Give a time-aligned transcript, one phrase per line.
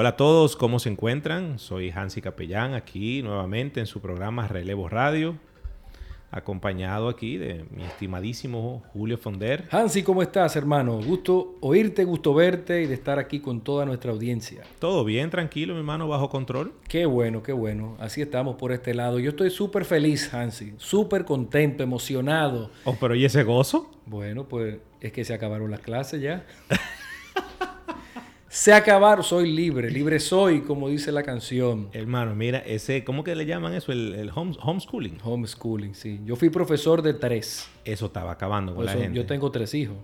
[0.00, 1.58] Hola a todos, ¿cómo se encuentran?
[1.58, 5.34] Soy Hansi Capellán aquí nuevamente en su programa Relevo Radio,
[6.30, 9.64] acompañado aquí de mi estimadísimo Julio Fonder.
[9.72, 11.02] Hansi, ¿cómo estás, hermano?
[11.02, 14.62] Gusto oírte, gusto verte y de estar aquí con toda nuestra audiencia.
[14.78, 16.74] Todo bien, tranquilo, mi hermano, bajo control.
[16.86, 17.96] Qué bueno, qué bueno.
[17.98, 19.18] Así estamos por este lado.
[19.18, 20.74] Yo estoy súper feliz, Hansi.
[20.76, 22.70] Súper contento, emocionado.
[22.84, 23.90] Oh, pero ¿y ese gozo?
[24.06, 26.46] Bueno, pues es que se acabaron las clases ya.
[28.58, 31.90] Se acabaron, soy libre, libre soy, como dice la canción.
[31.92, 33.92] Hermano, mira, ese, ¿cómo que le llaman eso?
[33.92, 35.18] El, homeschooling.
[35.22, 36.20] Homeschooling, sí.
[36.24, 37.70] Yo fui profesor de tres.
[37.84, 39.16] Eso estaba acabando con la gente.
[39.16, 39.96] Yo tengo tres hijos.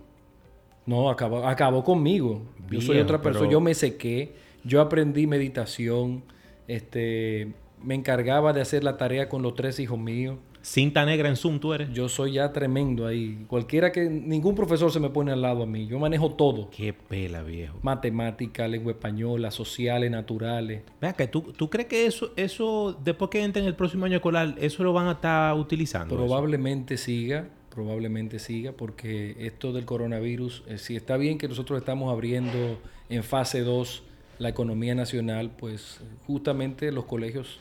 [0.85, 2.43] No, acabó, acabó conmigo.
[2.69, 3.51] yo soy otra persona.
[3.51, 4.35] Yo me sequé.
[4.63, 6.23] Yo aprendí meditación.
[6.69, 7.51] Este,
[7.83, 10.37] me encargaba de hacer la tarea con los tres hijos míos.
[10.65, 11.93] Cinta negra en Zoom, tú eres.
[11.93, 13.45] Yo soy ya tremendo ahí.
[13.47, 14.09] Cualquiera que.
[14.09, 15.85] Ningún profesor se me pone al lado a mí.
[15.85, 16.71] Yo manejo todo.
[16.71, 17.77] Qué pela, viejo.
[17.83, 20.81] Matemática, lengua española, sociales, naturales.
[20.99, 24.55] Vea que ¿tú, ¿tú crees que eso, eso, después que entren el próximo año escolar,
[24.57, 26.15] eso lo van a estar utilizando?
[26.15, 27.47] Probablemente siga.
[27.69, 32.79] Probablemente siga, porque esto del coronavirus, eh, si está bien que nosotros estamos abriendo
[33.09, 34.01] en fase 2
[34.39, 37.59] la economía nacional, pues justamente los colegios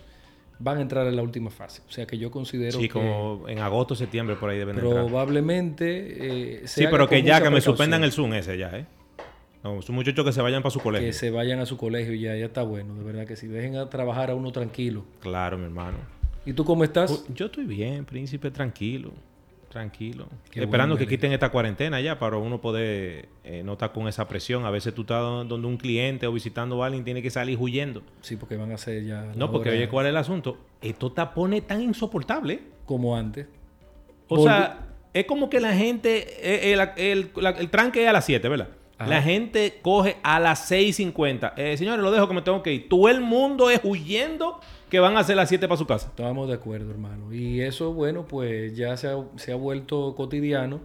[0.59, 1.83] van a entrar en la última fase.
[1.89, 5.05] O sea que yo considero sí, como en agosto, septiembre, por ahí deben entrar.
[5.05, 6.61] Probablemente...
[6.61, 8.87] Eh, sí, pero que ya, que me suspendan el Zoom ese ya, ¿eh?
[9.63, 11.09] No, son muchachos que se vayan para su colegio.
[11.09, 13.47] Que se vayan a su colegio y ya, ya está bueno, de verdad que sí.
[13.47, 15.05] Dejen a trabajar a uno tranquilo.
[15.21, 15.97] Claro, mi hermano.
[16.45, 17.25] ¿Y tú cómo estás?
[17.35, 19.13] Yo estoy bien, príncipe, tranquilo.
[19.75, 20.29] Tranquilo.
[20.53, 24.65] Esperando que quiten esta cuarentena ya para uno poder eh, no estar con esa presión.
[24.65, 28.05] A veces tú estás donde un cliente o visitando a alguien tiene que salir huyendo.
[28.21, 29.33] Sí, porque van a ser ya...
[29.35, 30.59] No, porque oye, ¿cuál es el asunto?
[30.81, 32.63] Esto te pone tan insoportable.
[32.87, 33.49] Como antes.
[34.29, 36.25] O sea, es como que la gente...
[36.41, 38.69] Eh, el, el, tranque es a las 7, ¿verdad?
[39.05, 41.55] La gente coge a las 6.50.
[41.57, 42.89] Eh, señores, lo dejo que me tengo que ir.
[42.89, 44.61] Todo el mundo es huyendo
[44.95, 46.07] que van a ser las 7 para su casa.
[46.07, 47.35] Estamos de acuerdo, hermano.
[47.35, 50.83] Y eso, bueno, pues ya se ha, vuelto cotidiano.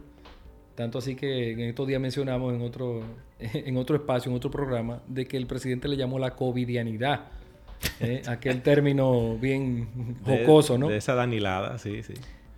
[0.74, 3.02] Tanto así que en estos días mencionamos en otro,
[3.38, 7.28] en otro espacio, en otro programa, de que el presidente le llamó la covidianidad.
[8.00, 8.22] ¿eh?
[8.26, 10.88] Aquel término bien jocoso, ¿no?
[10.88, 12.14] De esa danilada, sí, sí.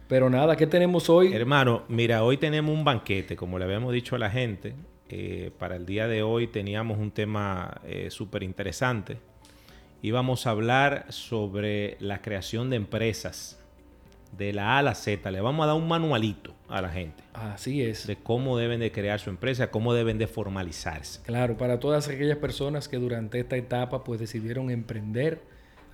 [0.09, 1.35] Pero nada, ¿qué tenemos hoy?
[1.35, 4.73] Hermano, mira, hoy tenemos un banquete, como le habíamos dicho a la gente.
[5.11, 9.19] Eh, para el día de hoy teníamos un tema eh, súper interesante
[10.03, 13.59] íbamos a hablar sobre la creación de empresas
[14.37, 15.31] de la A a la Z.
[15.31, 17.23] Le vamos a dar un manualito a la gente.
[17.33, 18.07] Así es.
[18.07, 21.21] De cómo deben de crear su empresa, cómo deben de formalizarse.
[21.23, 25.41] Claro, para todas aquellas personas que durante esta etapa pues decidieron emprender.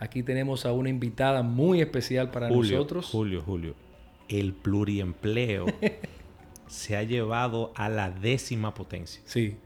[0.00, 3.06] Aquí tenemos a una invitada muy especial para nosotros.
[3.06, 3.75] Julio, Julio.
[4.28, 5.66] El pluriempleo
[6.69, 9.20] se ha llevado a la décima potencia.
[9.25, 9.56] Sí.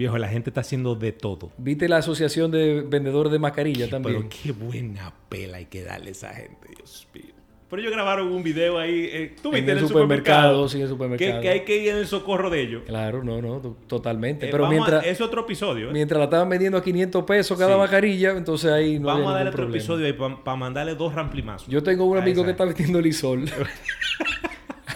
[0.00, 1.50] Viejo, la gente está haciendo de todo.
[1.58, 4.28] ¿Viste la asociación de vendedores de mascarilla también?
[4.30, 7.34] Pero qué buena pela hay que darle a esa gente, Dios mío.
[7.68, 9.10] Pero ellos grabaron un video ahí.
[9.12, 10.66] Eh, ¿Tú viste en el, supermercado?
[10.70, 11.42] Sí, en el supermercado.
[11.42, 12.82] Que, hay que ir en el socorro de ellos.
[12.86, 14.46] Claro, no, no, totalmente.
[14.46, 15.04] Eh, Pero mientras.
[15.04, 15.90] es otro episodio.
[15.90, 15.92] ¿eh?
[15.92, 19.50] Mientras la estaban vendiendo a 500 pesos cada mascarilla, entonces ahí no Vamos a darle
[19.50, 21.68] otro episodio ahí para mandarle dos ramplimazos.
[21.68, 23.44] Yo tengo un amigo que está vendiendo lisol.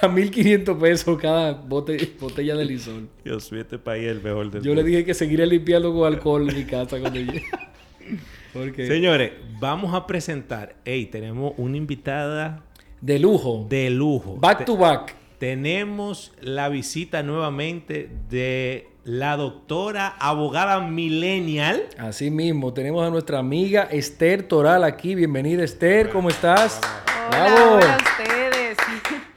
[0.04, 3.08] a 1500 pesos cada botella de lisol.
[3.24, 6.06] Dios mío, este país es el mejor del Yo le dije que seguiría limpiando con
[6.06, 7.44] alcohol en mi casa cuando llegue.
[8.86, 10.76] Señores, vamos a presentar.
[10.84, 12.62] Hey, tenemos una invitada.
[13.00, 13.66] De lujo.
[13.68, 14.36] De lujo.
[14.36, 15.14] Back to back.
[15.38, 21.82] Tenemos la visita nuevamente de la doctora abogada millennial.
[21.98, 25.14] Así mismo, tenemos a nuestra amiga Esther Toral aquí.
[25.14, 26.10] Bienvenida, Esther.
[26.10, 26.80] ¿Cómo estás?
[27.28, 28.43] Hola, ustedes.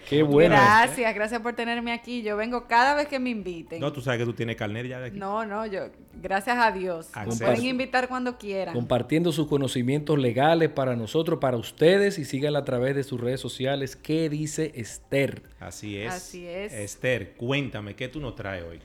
[0.08, 0.56] Qué bueno.
[0.56, 2.22] Gracias, gracias por tenerme aquí.
[2.22, 3.82] Yo vengo cada vez que me inviten.
[3.82, 5.20] No, tú sabes que tú tienes carnet ya de aquí.
[5.20, 5.90] No, no, yo,
[6.22, 7.10] gracias a Dios.
[7.40, 8.74] Pueden invitar cuando quieran.
[8.74, 13.42] Compartiendo sus conocimientos legales para nosotros, para ustedes y síganla a través de sus redes
[13.42, 13.96] sociales.
[13.96, 15.44] ¿Qué dice Esther?
[15.60, 16.14] Así es.
[16.14, 16.74] Así es.
[16.74, 18.80] Esther, cuéntame, ¿qué tú nos traes hoy?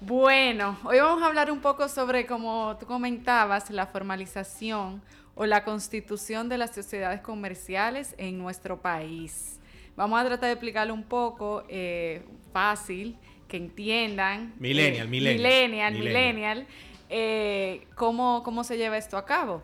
[0.00, 5.02] Bueno, hoy vamos a hablar un poco sobre, como tú comentabas, la formalización
[5.34, 9.60] o la constitución de las sociedades comerciales en nuestro país.
[9.96, 12.22] Vamos a tratar de explicarlo un poco eh,
[12.52, 13.18] fácil,
[13.48, 14.54] que entiendan.
[14.58, 15.36] Millennial, eh, millennial.
[15.36, 16.66] Millennial, millennial.
[17.14, 19.62] Eh, cómo, cómo se lleva esto a cabo.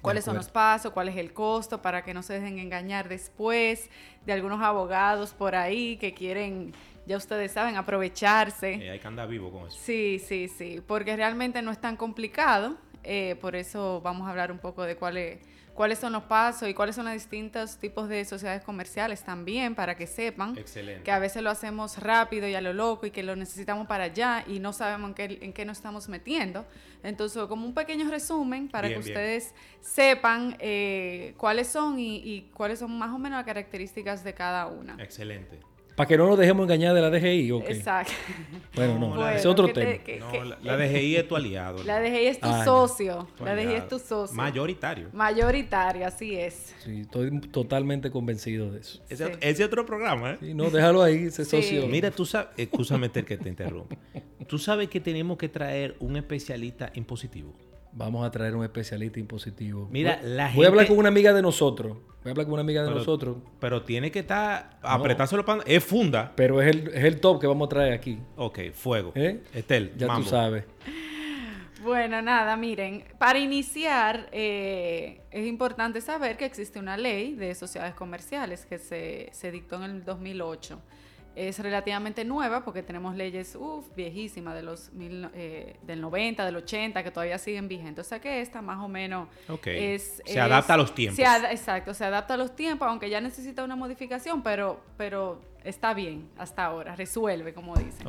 [0.00, 3.90] cuáles son los pasos, cuál es el costo, para que no se dejen engañar después
[4.24, 6.72] de algunos abogados por ahí que quieren,
[7.04, 8.74] ya ustedes saben, aprovecharse.
[8.74, 9.76] Eh, hay que andar vivo con eso.
[9.78, 14.50] Sí, sí, sí, porque realmente no es tan complicado, eh, por eso vamos a hablar
[14.50, 15.40] un poco de cuál es
[15.78, 19.96] cuáles son los pasos y cuáles son los distintos tipos de sociedades comerciales también para
[19.96, 20.56] que sepan
[21.04, 24.04] que a veces lo hacemos rápido y a lo loco y que lo necesitamos para
[24.04, 26.66] allá y no sabemos en qué, en qué nos estamos metiendo.
[27.04, 32.80] Entonces, como un pequeño resumen para que ustedes sepan eh, cuáles son y, y cuáles
[32.80, 34.96] son más o menos las características de cada una.
[34.98, 35.60] Excelente.
[35.98, 37.50] Para que no nos dejemos engañar de la DGI.
[37.66, 38.12] Exacto.
[38.76, 39.90] Bueno, no, es otro tema.
[40.20, 41.82] no, la, DGI es tu aliado.
[41.82, 43.26] La DGI es tu ah, socio.
[43.44, 44.36] la DGI es tu socio.
[44.36, 45.08] Mayoritario.
[45.12, 46.72] Mayoritario, así es.
[46.84, 49.02] Sí, estoy totalmente convencido de eso.
[49.08, 50.38] Ese, ese otro programa, ¿eh?
[50.38, 51.88] Sí, no, déjalo ahí, ese socio.
[51.88, 53.96] Mira, tú sabes, escúchame que te interrumpa.
[54.46, 57.56] Tú sabes que tenemos que traer un especialista en positivo.
[57.92, 59.88] Vamos a traer un especialista impositivo.
[59.90, 60.56] Mira, voy, la gente...
[60.56, 61.96] Voy a hablar con una amiga de nosotros.
[62.22, 63.36] Voy a hablar con una amiga de nosotros.
[63.60, 64.78] Pero tiene que estar...
[64.82, 65.62] Apretárselo para...
[65.64, 66.32] Es funda.
[66.36, 68.18] Pero es el, es el, top que vamos a traer aquí.
[68.36, 69.12] Ok, fuego.
[69.14, 69.42] ¿Eh?
[69.54, 70.64] Estel, Ya tú sabes.
[71.82, 77.94] Bueno, nada, miren, para iniciar eh, es importante saber que existe una ley de sociedades
[77.94, 80.80] comerciales que se, se dictó en el 2008
[81.38, 84.90] es relativamente nueva porque tenemos leyes uf, viejísimas de los
[85.34, 88.06] eh, del 90, del 80 que todavía siguen vigentes.
[88.06, 89.28] O sea que esta más o menos
[89.64, 90.20] es...
[90.26, 91.18] Se adapta a los tiempos.
[91.50, 96.28] exacto, se adapta a los tiempos, aunque ya necesita una modificación, pero, pero está bien
[96.36, 98.06] hasta ahora, resuelve, como dicen.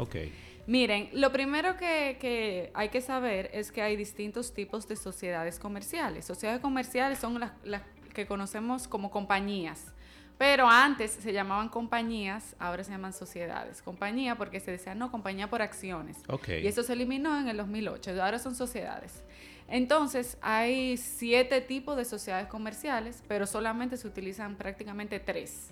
[0.66, 5.60] Miren, lo primero que, que, hay que saber es que hay distintos tipos de sociedades
[5.60, 6.26] comerciales.
[6.26, 7.84] Sociedades comerciales son las, las
[8.14, 9.94] que conocemos como compañías.
[10.40, 13.82] Pero antes se llamaban compañías, ahora se llaman sociedades.
[13.82, 16.16] Compañía porque se decía, no, compañía por acciones.
[16.48, 18.24] Y eso se eliminó en el 2008.
[18.24, 19.22] Ahora son sociedades.
[19.68, 25.72] Entonces, hay siete tipos de sociedades comerciales, pero solamente se utilizan prácticamente tres.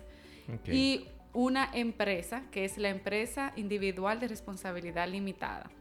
[0.70, 5.72] Y una empresa, que es la empresa individual de responsabilidad limitada.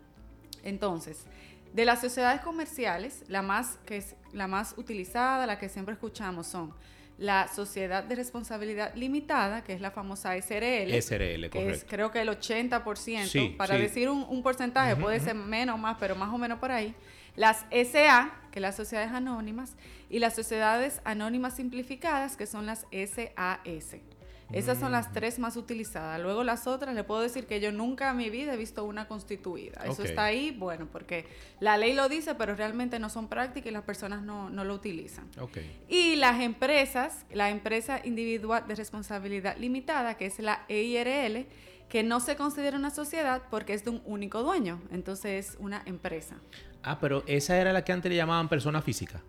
[0.62, 1.26] Entonces,
[1.72, 6.46] de las sociedades comerciales, la más, que es la más utilizada, la que siempre escuchamos,
[6.46, 6.72] son
[7.18, 10.92] la Sociedad de Responsabilidad Limitada, que es la famosa SRL.
[11.00, 15.78] SRL, que es creo que el 80%, para decir un, porcentaje, puede ser menos o
[15.78, 16.94] más, pero más o menos por ahí.
[17.34, 19.76] Las SA, que es las sociedades anónimas,
[20.08, 23.96] y las sociedades anónimas simplificadas, que son las SAS.
[24.52, 26.20] Esas son las tres más utilizadas.
[26.20, 29.08] Luego las otras, le puedo decir que yo nunca en mi vida he visto una
[29.08, 29.82] constituida.
[29.84, 31.26] Eso está ahí, bueno, porque
[31.60, 35.28] la ley lo dice, pero realmente no son prácticas y las personas no, lo utilizan.
[35.88, 41.46] Y las empresas, la empresa individual de responsabilidad limitada, que es la EIRL,
[41.88, 44.80] que no se considera una sociedad porque es de un único dueño.
[44.90, 46.36] Entonces es una empresa.
[46.82, 49.22] Ah, pero esa era la que antes le llamaban persona física.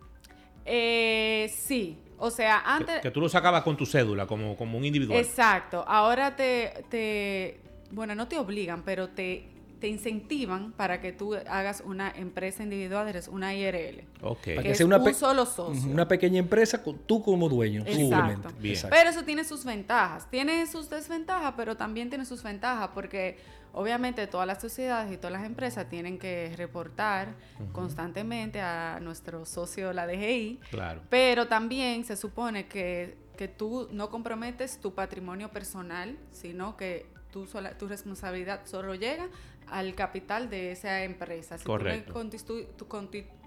[0.65, 3.01] Eh, sí, o sea, antes...
[3.01, 5.19] Que, tú lo sacabas con tu cédula, como, como un individual.
[5.19, 5.83] Exacto.
[5.87, 7.59] Ahora te, te...
[7.91, 9.47] Bueno, no te obligan, pero te,
[9.79, 14.03] te incentivan para que tú hagas una empresa individual, eres una IRL.
[14.21, 14.39] Ok.
[14.55, 15.89] Para que, sea una un solo socio.
[15.89, 17.83] Una pequeña empresa, con, tú como dueño.
[17.85, 18.49] Exacto.
[18.61, 20.29] Pero eso tiene sus ventajas.
[20.29, 23.37] Tiene sus desventajas, pero también tiene sus ventajas porque
[23.73, 27.35] obviamente todas las sociedades y todas las empresas tienen que reportar
[27.71, 30.59] constantemente a nuestro socio, la DGI.
[30.71, 31.01] Claro.
[31.09, 37.45] Pero también se supone que, que tú no comprometes tu patrimonio personal, sino que tu,
[37.77, 39.27] tu responsabilidad solo llega
[39.69, 41.57] al capital de esa empresa.
[41.57, 42.87] Si tú,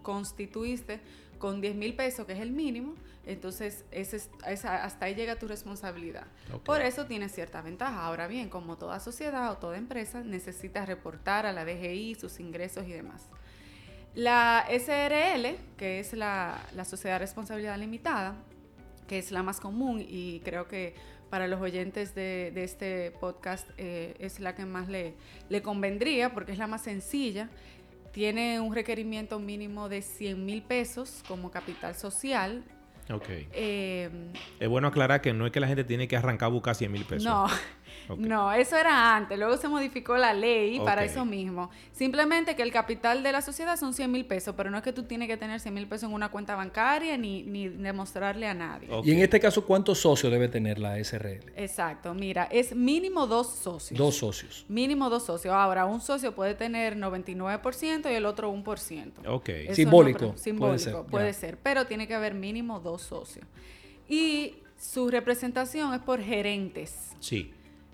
[0.02, 1.00] constituiste
[1.38, 2.94] con 10 mil pesos, que es el mínimo,
[3.26, 6.26] entonces ese, hasta ahí llega tu responsabilidad.
[6.64, 8.04] Por eso tiene cierta ventaja.
[8.04, 12.86] Ahora bien, como toda sociedad o toda empresa, necesita reportar a la DGI sus ingresos
[12.86, 13.28] y demás.
[14.14, 18.34] La SRL, que es la, la Sociedad de Responsabilidad Limitada,
[19.06, 20.94] que es la más común y creo que
[21.30, 25.14] para los oyentes de, este podcast eh, es la que más le,
[25.48, 27.48] le convendría porque es la más sencilla.
[28.12, 32.64] Tiene un requerimiento mínimo de 100 mil pesos como capital social.
[33.08, 33.28] Ok.
[33.28, 34.10] Eh,
[34.58, 36.92] es bueno aclarar que no es que la gente tiene que arrancar a buscar 100
[36.92, 37.24] mil pesos.
[37.24, 37.46] No,
[38.18, 39.38] no, eso era antes.
[39.38, 41.70] Luego se modificó la ley para eso mismo.
[41.92, 44.92] Simplemente que el capital de la sociedad son 100 mil pesos, pero no es que
[44.92, 48.54] tú tienes que tener 100 mil pesos en una cuenta bancaria ni, ni demostrarle a
[48.54, 48.88] nadie.
[49.04, 51.52] Y en este caso, ¿cuántos socios debe tener la SRL?
[51.56, 52.14] Exacto.
[52.14, 53.98] Mira, es mínimo dos socios.
[53.98, 54.64] Dos socios.
[54.68, 55.54] Mínimo dos socios.
[55.54, 59.12] Ahora, un socio puede tener 99% y el otro 1%.
[59.26, 59.50] Ok.
[59.72, 60.36] simbólico.
[60.36, 61.58] simbólico, puede ser.
[61.58, 63.46] Pero tiene que haber mínimo dos socios.
[64.08, 67.10] Y su representación es por gerentes.
[67.20, 67.52] Sí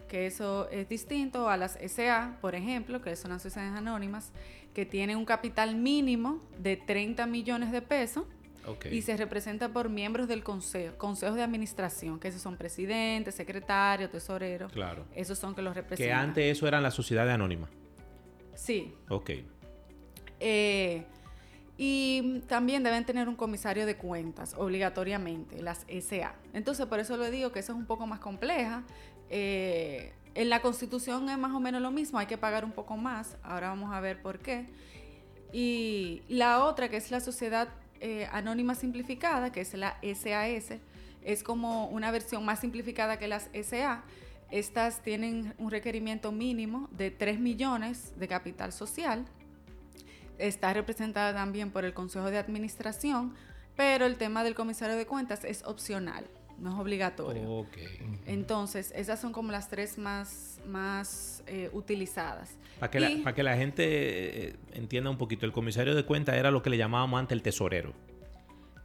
[0.08, 4.32] que eso es distinto a las SA, por ejemplo, que son las sociedades anónimas,
[4.74, 8.24] que tienen un capital mínimo de 30 millones de pesos
[8.90, 14.10] y se representa por miembros del consejo, consejos de administración, que esos son presidentes, secretarios,
[14.10, 14.72] tesoreros.
[14.72, 15.06] Claro.
[15.14, 16.06] Esos son que los representan.
[16.06, 17.70] Que antes eso eran las sociedades anónimas.
[18.54, 18.92] Sí.
[19.08, 19.30] Ok.
[20.40, 21.04] Eh,
[21.78, 26.34] y también deben tener un comisario de cuentas, obligatoriamente, las SA.
[26.54, 28.82] Entonces, por eso le digo que eso es un poco más compleja.
[29.30, 32.96] Eh, en la Constitución es más o menos lo mismo, hay que pagar un poco
[32.96, 33.36] más.
[33.42, 34.66] Ahora vamos a ver por qué.
[35.52, 37.68] Y la otra, que es la Sociedad
[38.00, 40.78] eh, Anónima Simplificada, que es la SAS,
[41.22, 44.04] es como una versión más simplificada que las SA.
[44.50, 49.26] Estas tienen un requerimiento mínimo de 3 millones de capital social
[50.38, 53.34] está representada también por el Consejo de Administración,
[53.76, 56.26] pero el tema del comisario de cuentas es opcional,
[56.58, 57.66] no es obligatorio.
[58.26, 62.56] Entonces, esas son como las tres más, más eh, utilizadas.
[62.80, 66.50] Para que, la, que la gente eh, entienda un poquito, el comisario de cuentas era
[66.50, 67.92] lo que le llamábamos antes el tesorero.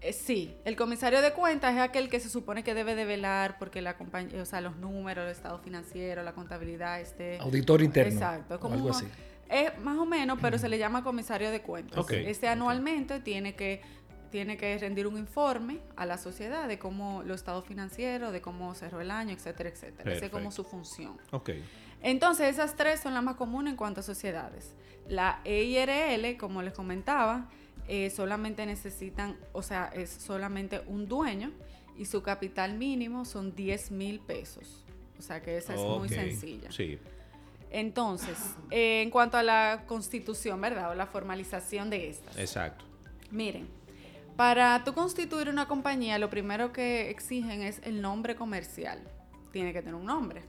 [0.01, 3.57] Eh, sí, el comisario de cuentas es aquel que se supone que debe de velar
[3.59, 7.37] porque la compañía, o sea, los números, el estado financiero, la contabilidad, este...
[7.39, 8.13] Auditor interno.
[8.13, 9.05] Exacto, como algo así.
[9.47, 12.09] Es más o menos, pero se le llama comisario de cuentas.
[12.09, 13.81] Este anualmente tiene que
[14.31, 18.73] tiene que rendir un informe a la sociedad de cómo lo estado financiero, de cómo
[18.73, 20.13] cerró el año, etcétera, etcétera.
[20.13, 21.17] Esa es como su función.
[21.31, 21.63] Okay.
[22.01, 24.73] Entonces, esas tres son las más comunes en cuanto a sociedades.
[25.07, 27.49] La EIRL, como les comentaba,
[27.87, 31.51] eh, solamente necesitan, o sea, es solamente un dueño
[31.97, 34.85] y su capital mínimo son 10 mil pesos.
[35.19, 36.71] O sea que esa es muy sencilla.
[36.71, 36.97] Sí.
[37.69, 38.37] Entonces,
[38.69, 40.91] eh, en cuanto a la constitución, ¿verdad?
[40.91, 42.37] O la formalización de estas.
[42.37, 42.85] Exacto.
[43.29, 43.67] Miren,
[44.35, 48.99] para tú constituir una compañía, lo primero que exigen es el nombre comercial.
[49.51, 50.43] Tiene que tener un nombre.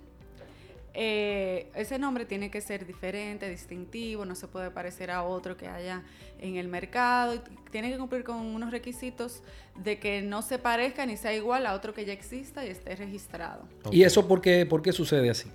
[0.94, 5.66] Eh, ese nombre tiene que ser diferente, distintivo, no se puede parecer a otro que
[5.66, 6.02] haya
[6.38, 7.42] en el mercado.
[7.70, 9.42] Tiene que cumplir con unos requisitos
[9.76, 12.94] de que no se parezca ni sea igual a otro que ya exista y esté
[12.94, 13.62] registrado.
[13.90, 15.50] ¿Y eso por qué, por qué sucede así?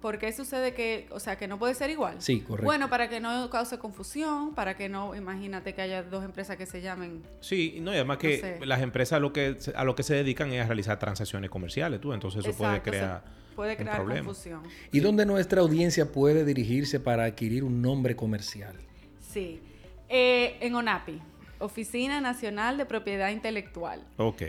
[0.00, 2.16] ¿Por qué sucede que, o sea, que no puede ser igual?
[2.20, 2.64] Sí, correcto.
[2.64, 6.64] Bueno, para que no cause confusión, para que no, imagínate que haya dos empresas que
[6.64, 7.22] se llamen.
[7.40, 10.50] Sí, no, y además que las empresas a lo que, a lo que se dedican
[10.52, 13.22] es a realizar transacciones comerciales, tú, entonces eso puede crear.
[13.54, 14.62] Puede crear confusión.
[14.90, 18.74] ¿Y dónde nuestra audiencia puede dirigirse para adquirir un nombre comercial?
[19.20, 19.60] Sí,
[20.08, 21.20] eh, en ONAPI,
[21.58, 24.02] Oficina Nacional de Propiedad Intelectual.
[24.16, 24.42] Ok.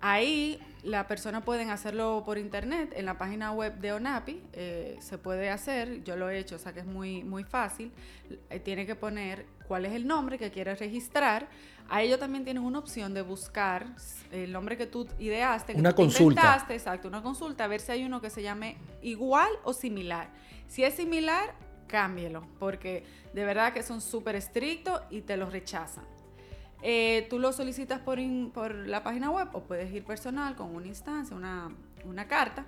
[0.00, 5.16] Ahí la persona pueden hacerlo por internet en la página web de ONAPI, eh, se
[5.16, 7.90] puede hacer, yo lo he hecho, o sea que es muy, muy fácil.
[8.50, 11.48] Eh, tiene que poner cuál es el nombre que quiere registrar.
[11.88, 13.86] A ellos también tienen una opción de buscar
[14.30, 16.66] el nombre que tú ideaste, que una tú consulta.
[16.68, 20.28] exacto, una consulta, a ver si hay uno que se llame igual o similar.
[20.68, 21.54] Si es similar,
[21.86, 26.04] cámbielo, porque de verdad que son súper estrictos y te los rechazan.
[26.86, 28.18] Eh, tú lo solicitas por,
[28.52, 31.74] por la página web o puedes ir personal con una instancia, una,
[32.04, 32.66] una carta.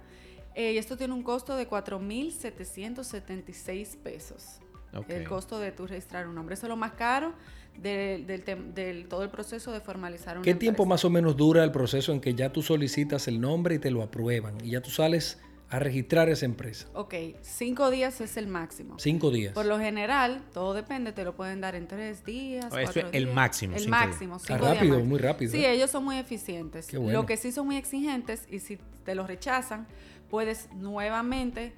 [0.54, 4.61] Eh, y esto tiene un costo de 4.776 pesos.
[5.08, 6.54] El costo de tu registrar un nombre.
[6.54, 7.35] Eso es lo más caro
[7.76, 11.70] del, del, todo el proceso de formalizar un ¿Qué tiempo más o menos dura el
[11.70, 14.56] proceso en que ya tú solicitas el nombre y te lo aprueban?
[14.64, 16.87] Y ya tú sales a registrar esa empresa.
[16.94, 18.99] Ok, cinco días es el máximo.
[18.99, 19.52] Cinco días.
[19.52, 22.66] Por lo general, todo depende, te lo pueden dar en tres días.
[22.66, 23.76] Eso es el máximo.
[23.76, 24.38] El máximo.
[24.38, 25.52] Cinco rápido, muy rápido.
[25.52, 25.73] Sí, ¿eh?
[25.73, 26.92] ellos son muy eficientes.
[26.92, 29.87] Lo que sí son muy exigentes y si te lo rechazan,
[30.28, 31.73] puedes nuevamente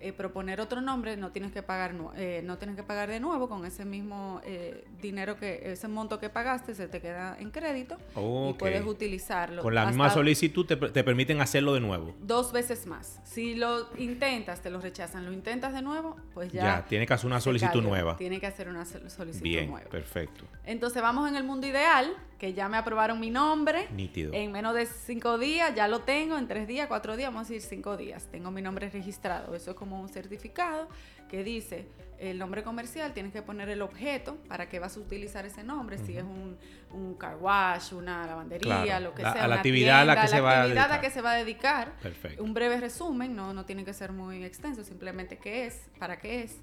[0.00, 3.48] eh, proponer otro nombre, no tienes que pagar eh, no tienes que pagar de nuevo
[3.48, 7.96] con ese mismo eh, dinero que ese monto que pagaste se te queda en crédito
[8.16, 9.62] y puedes utilizarlo.
[9.62, 12.14] Con la misma solicitud te, te, permiten hacerlo de nuevo.
[12.20, 13.20] Dos veces más.
[13.24, 16.62] Si lo intentas, te lo rechazan, lo intentas de nuevo, pues ya.
[16.62, 18.16] Ya, tiene que hacer una solicitud nueva.
[18.16, 19.88] Tiene que hacer una solicitud Bien, nueva.
[19.88, 20.44] perfecto.
[20.64, 23.88] Entonces vamos en el mundo ideal, que ya me aprobaron mi nombre.
[23.92, 24.32] Nítido.
[24.32, 27.52] En menos de cinco días, ya lo tengo, en tres días, cuatro días, vamos a
[27.52, 28.28] decir cinco días.
[28.30, 29.54] Tengo mi nombre registrado.
[29.54, 30.88] Eso es como un certificado
[31.30, 35.46] que dice el nombre comercial, tienes que poner el objeto para que vas a utilizar
[35.46, 36.58] ese nombre, si es un,
[36.92, 39.44] un, car wash, una lavandería, lo que sea.
[39.44, 40.92] A la actividad a la que, se, va a dedicar.
[40.92, 41.96] a que se va a dedicar.
[42.02, 42.44] Perfecto.
[42.44, 46.42] Un breve resumen, no, no tiene que ser muy extenso, simplemente qué es, para qué
[46.42, 46.58] es.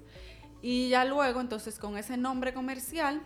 [0.62, 3.20] Y ya luego, entonces, con ese nombre comercial,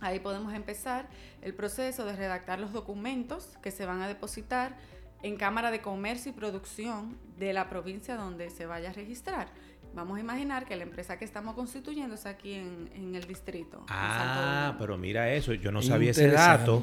[0.00, 1.06] ahí podemos empezar
[1.42, 4.76] el proceso de redactar los documentos que se van a depositar
[5.22, 9.48] en Cámara de Comercio y Producción de la provincia donde se vaya a registrar.
[9.94, 13.84] Vamos a imaginar que la empresa que estamos constituyendo es aquí en, el distrito.
[13.88, 16.82] Ah, pero mira eso, yo no sabía ese dato.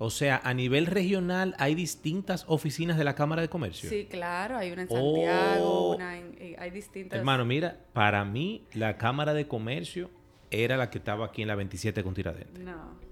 [0.00, 3.90] O sea, a nivel regional hay distintas oficinas de la Cámara de Comercio.
[3.90, 5.96] Sí, claro, hay una en Santiago, oh.
[5.96, 7.18] una en, eh, hay distintas.
[7.18, 10.08] Hermano, mira, para mí la Cámara de Comercio
[10.52, 12.62] era la que estaba aquí en la 27 con Tiradentes.
[12.62, 13.07] No.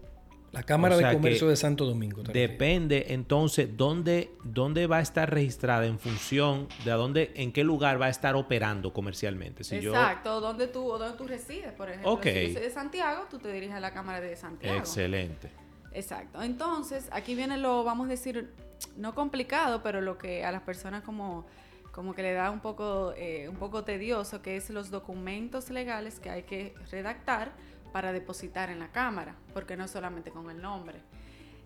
[0.56, 2.22] La Cámara O sea de Comercio de Santo Domingo.
[2.22, 7.62] Depende entonces dónde, dónde va a estar registrada en función de a dónde, en qué
[7.62, 9.64] lugar va a estar operando comercialmente.
[9.64, 12.10] Si yo- Exacto, donde tú, o donde tú resides, por ejemplo.
[12.10, 12.22] Ok.
[12.22, 14.78] Si yo soy de Santiago, tú te diriges a la Cámara de Santiago.
[14.78, 15.50] Excelente.
[15.92, 16.40] Exacto.
[16.40, 18.50] Entonces, aquí viene lo, vamos a decir,
[18.96, 21.46] no complicado, pero lo que a las personas como,
[21.92, 26.18] como que le da un poco, eh, un poco tedioso, que es los documentos legales
[26.18, 27.52] que hay que redactar
[27.96, 31.00] para depositar en la Cámara, porque no es solamente con el nombre.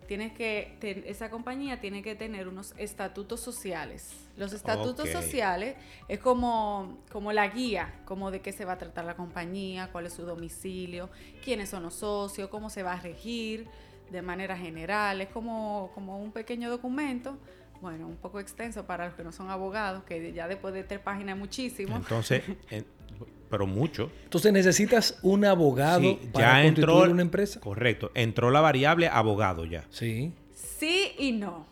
[0.07, 4.13] Tienes que, ten- esa compañía tiene que tener unos estatutos sociales.
[4.37, 5.75] Los estatutos sociales
[6.07, 10.05] es como, como la guía, como de qué se va a tratar la compañía, cuál
[10.05, 11.09] es su domicilio,
[11.43, 13.67] quiénes son los socios, cómo se va a regir
[14.09, 15.19] de manera general.
[15.19, 17.37] Es como, como un pequeño documento,
[17.81, 21.01] bueno, un poco extenso para los que no son abogados, que ya después de tres
[21.01, 21.97] páginas es muchísimo.
[21.97, 22.85] Entonces, en-
[23.51, 24.09] pero mucho.
[24.23, 26.87] Entonces necesitas un abogado Sí, para ya entró.
[26.87, 27.59] constituir una empresa.
[27.59, 28.09] Correcto.
[28.15, 29.85] Entró la variable abogado ya.
[29.91, 30.33] Sí.
[30.55, 31.69] Sí y no.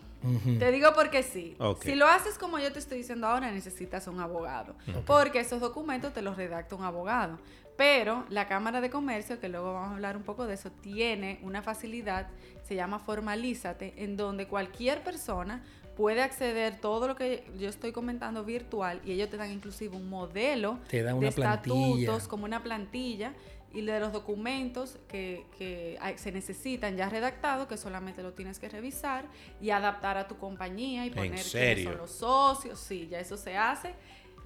[0.58, 1.56] Te digo porque sí.
[1.82, 4.74] Si lo haces como yo te estoy diciendo ahora, necesitas un abogado.
[5.06, 7.38] Porque esos documentos te los redacta un abogado.
[7.78, 11.38] Pero la Cámara de Comercio, que luego vamos a hablar un poco de eso, tiene
[11.42, 12.26] una facilidad,
[12.62, 15.64] se llama Formalízate, en donde cualquier persona
[16.00, 20.08] puede acceder todo lo que yo estoy comentando virtual y ellos te dan inclusive un
[20.08, 21.76] modelo Te dan de plantilla.
[21.76, 23.34] estatutos como una plantilla
[23.74, 28.70] y de los documentos que, que se necesitan ya redactados, que solamente lo tienes que
[28.70, 29.26] revisar
[29.60, 32.80] y adaptar a tu compañía y poner quiénes son los socios.
[32.80, 33.94] Sí, ya eso se hace.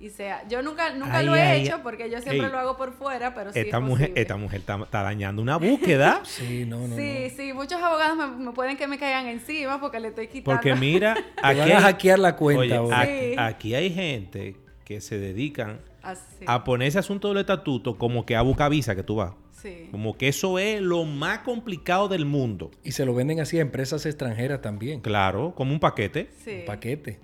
[0.05, 2.59] Y sea, yo nunca, nunca Ay, lo he ay, hecho porque yo siempre ey, lo
[2.59, 4.21] hago por fuera, pero sí esta es mujer, posible.
[4.21, 6.21] esta mujer está, está dañando una búsqueda.
[6.25, 6.95] Sí, no, no.
[6.95, 7.37] Sí, no.
[7.37, 10.51] sí, muchos abogados me, me pueden que me caigan encima porque le estoy quitando.
[10.61, 13.35] Porque mira, aquí van a hay, hackear la cuenta oye, aquí, Sí.
[13.39, 18.37] aquí hay gente que se dedican Así, a poner ese asunto del estatuto como que
[18.37, 19.33] a buscar visa que tú vas.
[19.53, 19.89] sí.
[19.91, 22.71] Como que eso es lo más complicado del mundo.
[22.83, 25.01] Y se lo venden así a empresas extranjeras también.
[25.01, 26.29] Claro, como un paquete.
[26.45, 26.57] sí.
[26.61, 27.19] Un paquete.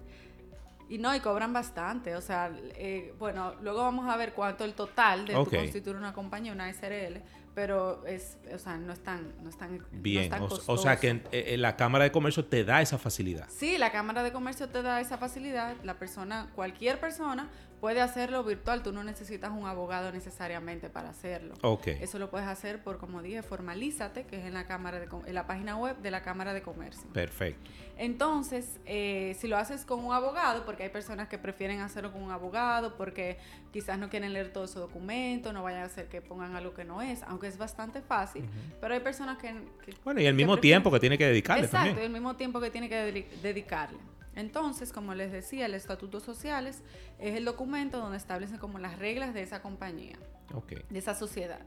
[0.91, 2.17] Y no, y cobran bastante.
[2.17, 5.49] O sea, eh, bueno, luego vamos a ver cuánto el total de Ok.
[5.51, 7.23] tu constituir una compañía, una SRL,
[7.55, 10.33] pero es, o sea, no es tan, no es tan, no es Bien.
[10.67, 13.47] o, sea que en- eh, la Cámara de Comercio te da esa facilidad.
[13.51, 15.77] Sí, la Cámara de Comercio te da esa facilidad.
[15.85, 17.49] La persona, cualquier persona
[17.81, 18.83] puede hacerlo virtual.
[18.83, 21.55] Tú no necesitas un abogado necesariamente para hacerlo.
[21.63, 21.89] Ok.
[21.89, 25.35] Eso lo puedes hacer por, como dije, formalízate, que es en la Cámara de, en
[25.35, 27.09] la página web de la Cámara de Comercio.
[27.13, 27.71] Perfecto.
[27.97, 32.23] Entonces, eh, si lo haces con un abogado, porque hay personas que prefieren hacerlo con
[32.23, 33.37] un abogado, porque
[33.73, 36.85] quizás no quieren leer todo su documento, no vayan a hacer que pongan algo que
[36.85, 38.49] no es, aunque es bastante fácil,
[38.81, 39.49] pero hay personas que...
[39.85, 42.07] que- Bueno, y el mismo prefieren- tiempo que tiene que dedicarle Exacto, también.
[42.07, 43.99] el mismo tiempo que tiene que dedi- dedicarle.
[44.37, 46.83] Entonces, como les decía, el Estatuto Sociales
[47.19, 50.17] es el documento donde establecen como las reglas de esa compañía
[50.55, 50.73] Ok.
[50.89, 51.61] de esa sociedad.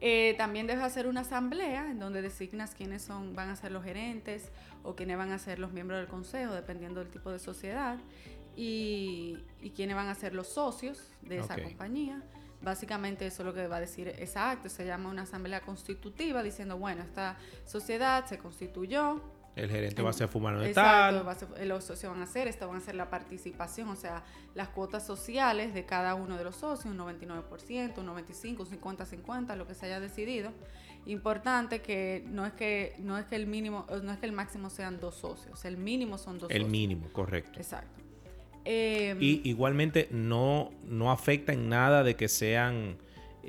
[0.00, 3.82] Eh, también debes hacer una asamblea en donde designas quiénes son, van a ser los
[3.82, 4.52] gerentes
[4.84, 7.98] o quiénes van a ser los miembros del consejo, dependiendo del tipo de sociedad,
[8.54, 12.22] y, y quiénes van a ser los socios de esa compañía.
[12.62, 16.42] Básicamente eso es lo que va a decir esa acto, se llama una asamblea constitutiva
[16.42, 19.20] diciendo, bueno, esta sociedad se constituyó,
[19.58, 21.26] El gerente va a ser fulano de Exacto, tal.
[21.26, 23.96] va a ser- los socios van a hacer, esto van a ser la participación, o
[23.96, 24.22] sea,
[24.54, 29.56] las cuotas sociales de cada uno de los socios, un 99%, un 95%, un 50-50,
[29.56, 30.52] lo que se haya decidido.
[31.06, 34.68] Importante que no es que no es que el mínimo, no es que el máximo
[34.70, 36.70] sean dos socios, el mínimo son dos El socios.
[36.70, 37.58] mínimo, correcto.
[37.58, 38.00] Exacto.
[38.64, 42.98] Eh, Y igualmente no, no afecta en nada de que sean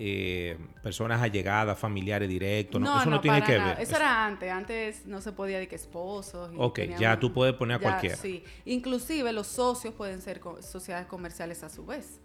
[0.01, 2.79] eh, personas allegadas, familiares directos.
[2.79, 3.73] No, eso no, tiene para que nada.
[3.73, 3.83] ver.
[3.83, 4.49] Eso era antes.
[4.51, 6.51] Antes no se podía decir que esposos.
[6.53, 8.15] y Ok, ya tú puedes poner a ya, cualquiera.
[8.15, 8.43] Sí.
[8.65, 12.21] Inclusive los socios pueden ser co- sociedades comerciales a su vez.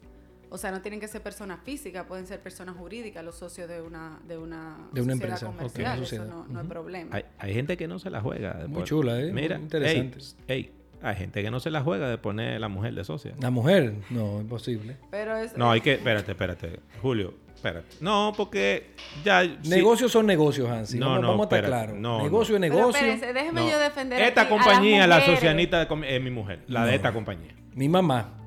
[0.50, 3.82] O sea, no tienen que ser personas físicas, pueden ser personas jurídicas, los socios de
[3.82, 6.02] una, de una, De una sociedad empresa, comercial.
[6.04, 6.68] Eso no, no es Ujú.
[6.68, 7.16] problema.
[7.16, 8.54] Hay, hay gente que no se la juega.
[8.54, 9.32] de Muy chula, ¿eh?
[9.32, 10.18] Muy Mira, interesante.
[10.46, 13.34] ey, ey, hay gente que no se la juega de poner la mujer de socia.
[13.40, 14.96] La mujer, no, imposible.
[15.10, 17.34] Pero es, No, hay que, espérate, espérate, Julio,
[17.64, 17.96] espérate.
[18.00, 19.42] No, porque ya...
[19.42, 19.68] sí.
[19.68, 20.98] Negocios son negocios, Hansi.
[20.98, 21.84] No, vamos, no, vamos a estar espérate.
[21.84, 22.00] claros.
[22.00, 22.88] No, negocio es negocio.
[22.90, 23.70] espérense, déjeme No.
[23.70, 27.12] yo defender Esta aquí a las compañía, la socianita de mi mujer, la de esta
[27.12, 27.54] compañía.
[27.74, 28.40] Mi mamá.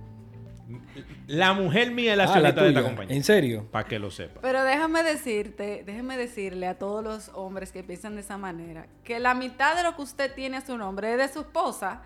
[1.27, 3.15] La mujer mía es la ah, socianita de esta compañía.
[3.15, 3.67] ¿En serio?
[3.71, 4.39] Para que lo sepa.
[4.41, 9.19] Pero déjame decirte, déjeme decirle a todos los hombres que piensan de esa manera, que
[9.19, 12.01] la mitad de lo que usted tiene a su nombre es de su esposa.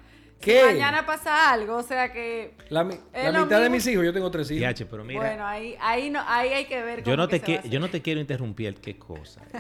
[0.66, 2.54] Mañana pasa algo, o sea que...
[2.70, 4.68] La, mi- mitad de mis hijos, yo tengo tres hijos.
[4.80, 7.40] DH, pero mira, Bueno, ahí, ahí, no, ahí hay que ver yo cómo no, que
[7.40, 9.42] te se va a que- yo no te quiero interrumpir, qué cosa.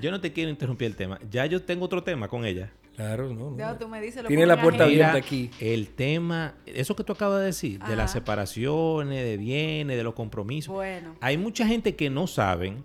[0.00, 1.18] Yo no te quiero interrumpir el tema.
[1.30, 2.70] Ya yo tengo otro tema con ella.
[2.94, 3.56] Claro, no, no.
[3.56, 5.10] Ya tú me dices, lo Tiene la puerta agenda.
[5.12, 5.50] abierta aquí.
[5.60, 10.12] el tema, eso que tú acabas de decir, de las separaciones, de bienes, de los
[10.14, 10.74] compromisos.
[10.74, 11.16] Bueno.
[11.22, 12.84] Hay mucha gente que no saben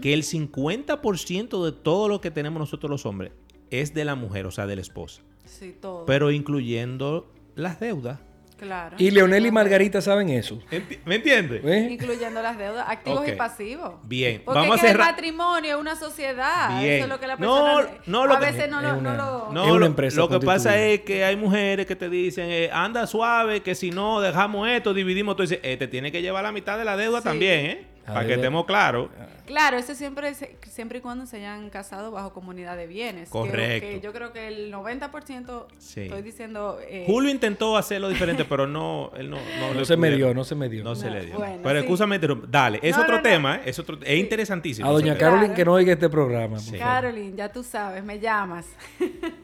[0.00, 3.32] que el 50% de todo lo que tenemos nosotros los hombres
[3.70, 5.20] es de la mujer, o sea, de la esposa.
[5.58, 6.06] Sí, todo.
[6.06, 8.18] Pero incluyendo las deudas.
[8.58, 8.94] claro.
[8.98, 10.60] Y Leonel y Margarita saben eso.
[11.06, 11.62] ¿Me entiendes?
[11.64, 11.88] ¿Eh?
[11.92, 13.94] Incluyendo las deudas, activos y pasivos.
[14.04, 15.12] Bien, Porque vamos es a que el cerrar.
[15.12, 16.78] matrimonio es una sociedad.
[16.78, 16.92] Bien.
[16.94, 17.98] Eso es lo que la No, persona...
[18.06, 19.52] no, lo a que- veces no, es lo, una- no lo...
[19.52, 22.46] No, Es una lo, empresa lo que pasa es que hay mujeres que te dicen,
[22.50, 25.44] eh, anda suave, que si no dejamos esto, dividimos todo.
[25.44, 27.24] Y dice, eh, te tiene que llevar la mitad de la deuda Sí.
[27.24, 27.86] también, ¿eh?
[28.14, 29.08] Para que estemos claros.
[29.46, 33.28] Claro, eso siempre, se- siempre y cuando se hayan casado bajo comunidad de bienes.
[33.28, 33.88] que- Correcto.
[33.88, 36.02] Que, yo creo que el 90%, Sí.
[36.02, 36.78] estoy diciendo...
[36.88, 40.32] eh, Julio intentó hacerlo diferente, pero no, él no, no, No le se me dio,
[40.34, 40.84] no se me dio.
[40.84, 41.36] No, se le dio.
[41.36, 41.84] bueno, pero sí.
[41.86, 43.62] escúchame, dale, es No, otro tema, ¿eh?
[43.66, 44.88] es otro, es interesantísimo.
[44.88, 45.16] A doña.
[45.18, 46.58] Carolyn que no oiga este programa.
[46.78, 48.66] Carolyn, ya tú sabes, me llamas.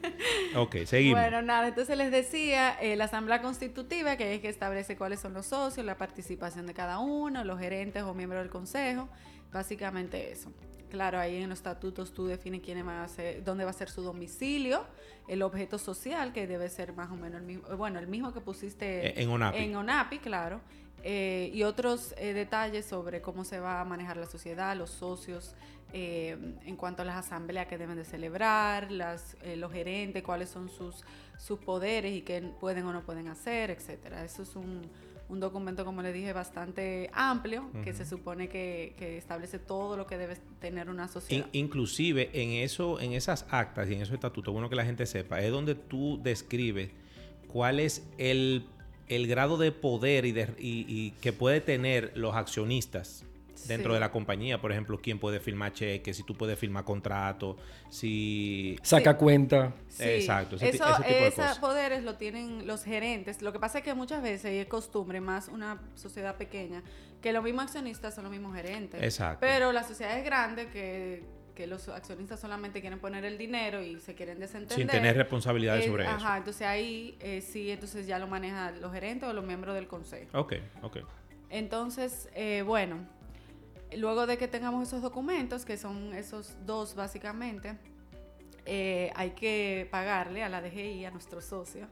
[0.55, 1.19] Ok, seguimos.
[1.19, 5.33] Bueno, nada, entonces les decía, eh, la Asamblea Constitutiva, que es que establece cuáles son
[5.33, 9.09] los socios, la participación de cada uno, los gerentes o miembros del consejo,
[9.51, 10.51] básicamente eso.
[10.89, 13.89] Claro, ahí en los estatutos tú defines quién va a ser, dónde va a ser
[13.89, 14.85] su domicilio,
[15.27, 18.39] el objeto social, que debe ser más o menos el mismo, bueno, el mismo que
[18.39, 19.57] pusiste Eh, en ONAPI.
[19.57, 20.61] en ONAPI, claro.
[21.03, 25.55] Eh, y otros eh, detalles sobre cómo se va a manejar la sociedad, los socios,
[25.93, 30.49] eh, en cuanto a las asambleas que deben de celebrar, las, eh, los gerentes, cuáles
[30.49, 31.03] son sus,
[31.37, 34.25] sus poderes y qué pueden o no pueden hacer, etcétera.
[34.25, 34.81] Eso es un,
[35.29, 40.07] un documento, como le dije, bastante amplio, que se supone que, que establece todo lo
[40.07, 41.47] que debe tener una In- sociedad.
[41.53, 45.39] inclusive en eso, en esas actas y en esos estatutos, bueno que la gente sepa,
[45.41, 46.89] es donde tú describes
[47.47, 48.65] cuál es el,
[49.09, 53.23] el grado de poder y, de, y- y que puede tener los accionistas
[53.67, 53.95] dentro Sí.
[53.95, 54.61] de la compañía.
[54.61, 57.57] Por ejemplo, quién puede firmar cheques, si tú puedes firmar contratos,
[57.89, 58.77] si...
[58.83, 59.17] Saca Sí.
[59.17, 59.73] cuenta.
[59.89, 61.59] Sí, Exacto, ese eso, ese tipo de cosas.
[61.59, 63.41] poderes lo tienen los gerentes.
[63.41, 66.83] Lo que pasa es que muchas veces, y es costumbre, más una sociedad pequeña,
[67.21, 69.01] que los mismos accionistas son los mismos gerentes.
[69.01, 69.39] Exacto.
[69.41, 71.23] Pero las sociedades grandes que,
[71.57, 74.77] que los accionistas solamente quieren poner el dinero y se quieren desentender.
[74.77, 78.93] sin tener responsabilidades eh, sobre Ajá, entonces ahí eh, sí, entonces ya lo manejan los
[78.93, 80.29] gerentes o los miembros del consejo.
[80.29, 80.39] eso.
[80.39, 80.97] Ok, ok.
[81.49, 83.07] Entonces, eh, bueno,
[83.95, 87.75] luego de que tengamos esos documentos, que son esos dos básicamente,
[89.15, 91.87] hay que pagarle a la DGI, a nuestro socio,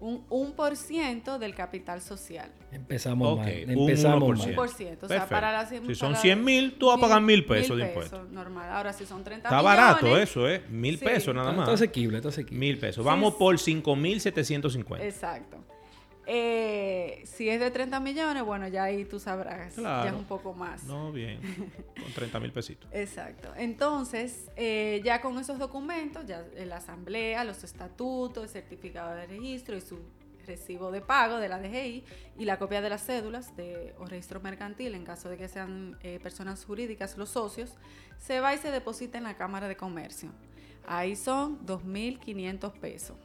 [0.00, 2.50] un, un por ciento del capital social.
[2.70, 3.64] Empezamos Ok, mal.
[3.68, 4.32] un Empezamos 1%.
[4.32, 4.54] Un mal.
[4.54, 5.06] por ciento.
[5.06, 5.34] O sea, Perfecto.
[5.34, 8.28] para las Si son para- 100 mil, tú vas a pagar mil pesos de impuestos.
[8.30, 8.70] normal.
[8.70, 9.76] Ahora, si son 30 Está millones.
[9.78, 10.62] barato eso, ¿eh?
[10.68, 11.04] Mil Sí.
[11.04, 11.70] pesos nada está más.
[11.70, 12.58] asequible, está asequible.
[12.58, 13.02] Mil pesos.
[13.02, 13.36] Sí, Vamos sí.
[13.38, 15.02] por 5.750.
[15.02, 15.58] Exacto.
[16.28, 19.76] Eh, si es de 30 millones, bueno, ya ahí tú sabrás.
[19.76, 20.82] Ya es un poco más.
[20.84, 21.40] No, bien.
[22.02, 22.90] Con 30 mil pesitos.
[22.92, 23.52] Exacto.
[23.56, 29.76] Entonces, eh, ya con esos documentos, ya la asamblea, los estatutos, el certificado de registro
[29.76, 30.00] y su
[30.46, 32.04] recibo de pago de la DGI
[32.38, 35.98] y la copia de las cédulas de, o registro mercantil en caso de que sean
[36.02, 37.74] eh, personas jurídicas los socios,
[38.18, 40.30] se va y se deposita en la Cámara de Comercio.
[40.86, 43.16] Ahí son 2.500 pesos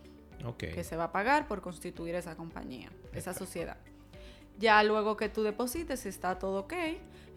[0.45, 0.58] Ok.
[0.73, 3.77] que se va a pagar por constituir esa compañía, esa sociedad.
[4.60, 6.73] Ya luego que tú deposites, si está todo ok,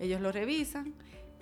[0.00, 0.94] ellos lo revisan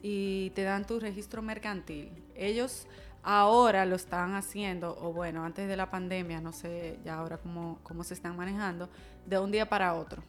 [0.02, 2.10] y te dan tu registro mercantil.
[2.34, 2.86] Ellos
[3.22, 7.78] ahora lo están haciendo, o bueno, antes de la pandemia, no sé ya ahora cómo,
[7.82, 8.88] cómo se están manejando,
[9.26, 10.22] de un día para otro.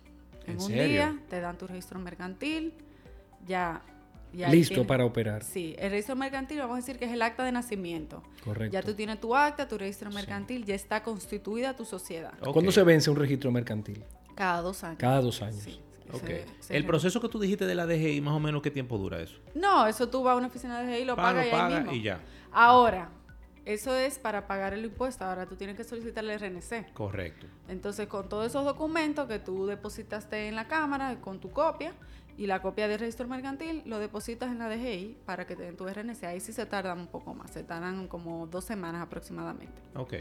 [0.45, 0.85] En, ¿En un serio?
[0.85, 2.73] día te dan tu registro mercantil,
[3.45, 3.81] ya...
[4.33, 5.43] ya Listo para operar.
[5.43, 8.23] Sí, el registro mercantil vamos a decir que es el acta de nacimiento.
[8.43, 8.73] Correcto.
[8.73, 12.33] Ya tú tienes tu acta, tu registro mercantil, ya está constituida tu sociedad.
[12.51, 14.03] ¿Cuándo se vence un registro mercantil?
[14.35, 14.97] Cada dos años.
[14.99, 15.61] Cada dos años.
[15.63, 15.79] Sí,
[16.11, 16.23] Ok.
[16.23, 18.71] ese- ese El es proceso que tú dijiste de la DGI, más o menos, ¿qué
[18.71, 19.37] tiempo dura eso?
[19.55, 21.79] No, eso tú vas a una oficina de DGI, lo Paga, pagas y ahí paga
[21.81, 21.93] mismo.
[21.93, 22.19] y ya.
[22.51, 23.09] Ahora,
[23.65, 25.23] eso es para pagar el impuesto.
[25.23, 26.91] Ahora tú tienes que solicitar el RNC.
[26.93, 27.47] Correcto.
[27.69, 31.93] Entonces, con todos esos documentos que tú depositaste en la Cámara, con tu copia
[32.37, 35.75] y la copia del registro mercantil, lo depositas en la DGI para que te den
[35.77, 36.23] tu RNC.
[36.25, 39.81] Ahí sí se tardan un poco más, se tardan como dos semanas aproximadamente.
[39.95, 40.13] Ok.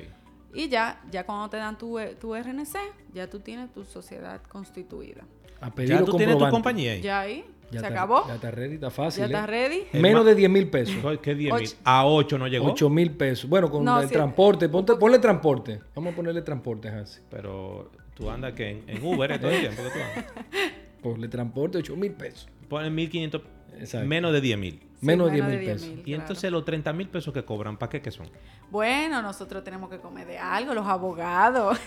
[0.55, 2.77] Y ya, ya cuando te dan tu, eh, tu RNC,
[3.15, 5.23] ya tú tienes tu sociedad constituida.
[5.61, 7.01] A pedir Ya tú tienes tu compañía ahí.
[7.01, 8.27] Ya ahí, Ya se está- acabó.
[8.27, 9.25] Ya está ready, está Ya fácil.
[9.25, 9.47] estás ¿eh?
[9.47, 9.83] ready.
[9.93, 10.97] El Menos de 10 mil pesos.
[11.23, 11.63] ¿Qué 10 mil?
[11.69, 11.77] Ocho.
[11.85, 12.67] A 8 no llegó.
[12.71, 13.49] 8 mil pesos.
[13.49, 14.69] Bueno, con No, el transporte.
[14.69, 15.81] Ponte, ponle transporte.
[15.95, 17.21] Vamos a ponerle transporte, Hansi.
[17.31, 19.39] Pero tú andas que en, en Uber ¿eh?
[19.39, 20.33] todo el tiempo que tú andas.
[21.03, 22.49] Ponle transporte 8 mil pesos.
[22.69, 23.43] Ponen 1500,
[23.79, 24.07] Exacto.
[24.07, 24.81] menos de 10 mil.
[25.01, 25.89] Sí, Menos de 10 mil 10 pesos.
[25.89, 26.23] Y claro.
[26.23, 28.29] entonces los 30 mil pesos que cobran, ¿para qué que son?
[28.71, 31.79] Bueno, nosotros tenemos que comer de algo, los abogados.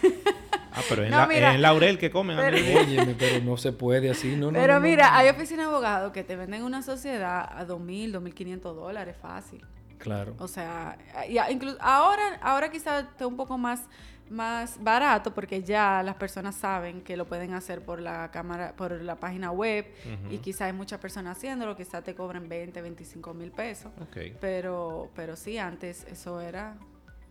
[0.78, 2.36] Ah, pero es en, No, la, mira, es en Laurel que comen.
[2.38, 2.58] pero-.
[2.58, 4.36] Óyeme, pero no se puede así.
[4.36, 5.16] No, no, Pero no, no, mira, no.
[5.18, 9.62] hay oficinas de abogados que te venden una sociedad a 2.000, 2.500 dólares fácil.
[9.98, 10.36] Claro.
[10.40, 10.98] O sea,
[11.30, 13.88] y a- incluso ahora, ahora quizás esté un poco más,
[14.30, 19.02] más barato porque ya las personas saben que lo pueden hacer por la cámara, por
[19.02, 19.86] la página web
[20.30, 23.92] y quizá hay muchas personas haciéndolo, quizá te cobren 20, 25 mil pesos.
[24.40, 26.76] Pero, pero sí, antes eso era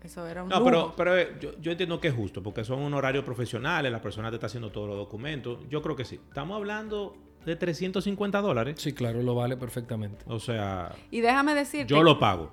[0.05, 2.81] eso era un No, pero, pero eh, yo, yo, entiendo que es justo, porque son
[2.81, 5.67] un horario profesional, la persona te está haciendo todos los documentos.
[5.71, 6.21] Yo creo que sí.
[6.29, 8.77] Estamos hablando de 350 dólares.
[8.79, 10.25] Sí, claro, lo vale perfectamente.
[10.27, 10.95] O sea...
[11.11, 11.93] Y déjame decirte...
[11.93, 12.53] Yo lo pago.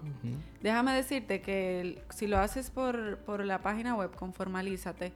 [0.62, 5.14] Déjame decirte que si lo haces por, por la página web con Formalízate,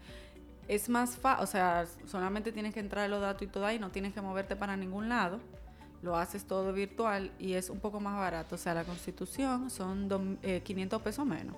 [0.67, 3.91] es más fácil, o sea, solamente tienes que entrar los datos y todo ahí, no
[3.91, 5.39] tienes que moverte para ningún lado.
[6.01, 8.55] Lo haces todo virtual y es un poco más barato.
[8.55, 11.55] O sea, la constitución son 500 eh, pesos menos.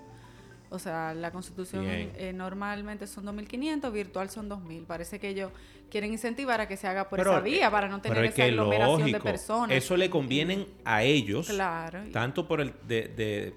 [0.70, 4.84] O sea, la constitución eh, normalmente son 2.500, virtual son 2.000.
[4.84, 5.50] Parece que ellos
[5.90, 9.20] quieren incentivar a que se haga por esa vía para no tener esa aglomeración de
[9.20, 9.76] personas.
[9.76, 12.00] Eso le convienen a ellos, claro.
[12.12, 13.54] tanto por el de, de,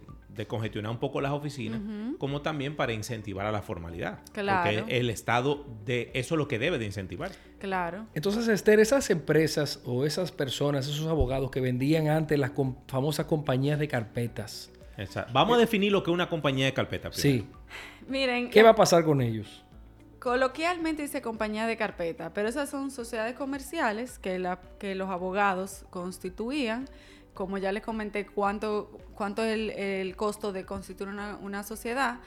[0.47, 1.79] congestionar un poco las oficinas,
[2.17, 4.21] como también para incentivar a la formalidad.
[4.31, 4.81] Claro.
[4.81, 7.31] Porque el Estado, de eso es lo que debe de incentivar.
[7.59, 8.07] Claro.
[8.15, 12.53] Entonces, Esther, esas empresas o esas personas, esos abogados que vendían antes las
[12.87, 14.71] famosas compañías de carpetas,
[15.31, 17.09] Vamos a definir lo que es una compañía de carpeta.
[17.11, 17.47] Sí.
[18.07, 18.49] Miren.
[18.49, 19.63] ¿Qué va a pasar con ellos?
[20.19, 25.85] Coloquialmente dice compañía de carpeta, pero esas son sociedades comerciales que, la, que los abogados
[25.89, 26.87] constituían.
[27.33, 32.19] Como ya les comenté cuánto, cuánto es el, costo de constituir una, una sociedad,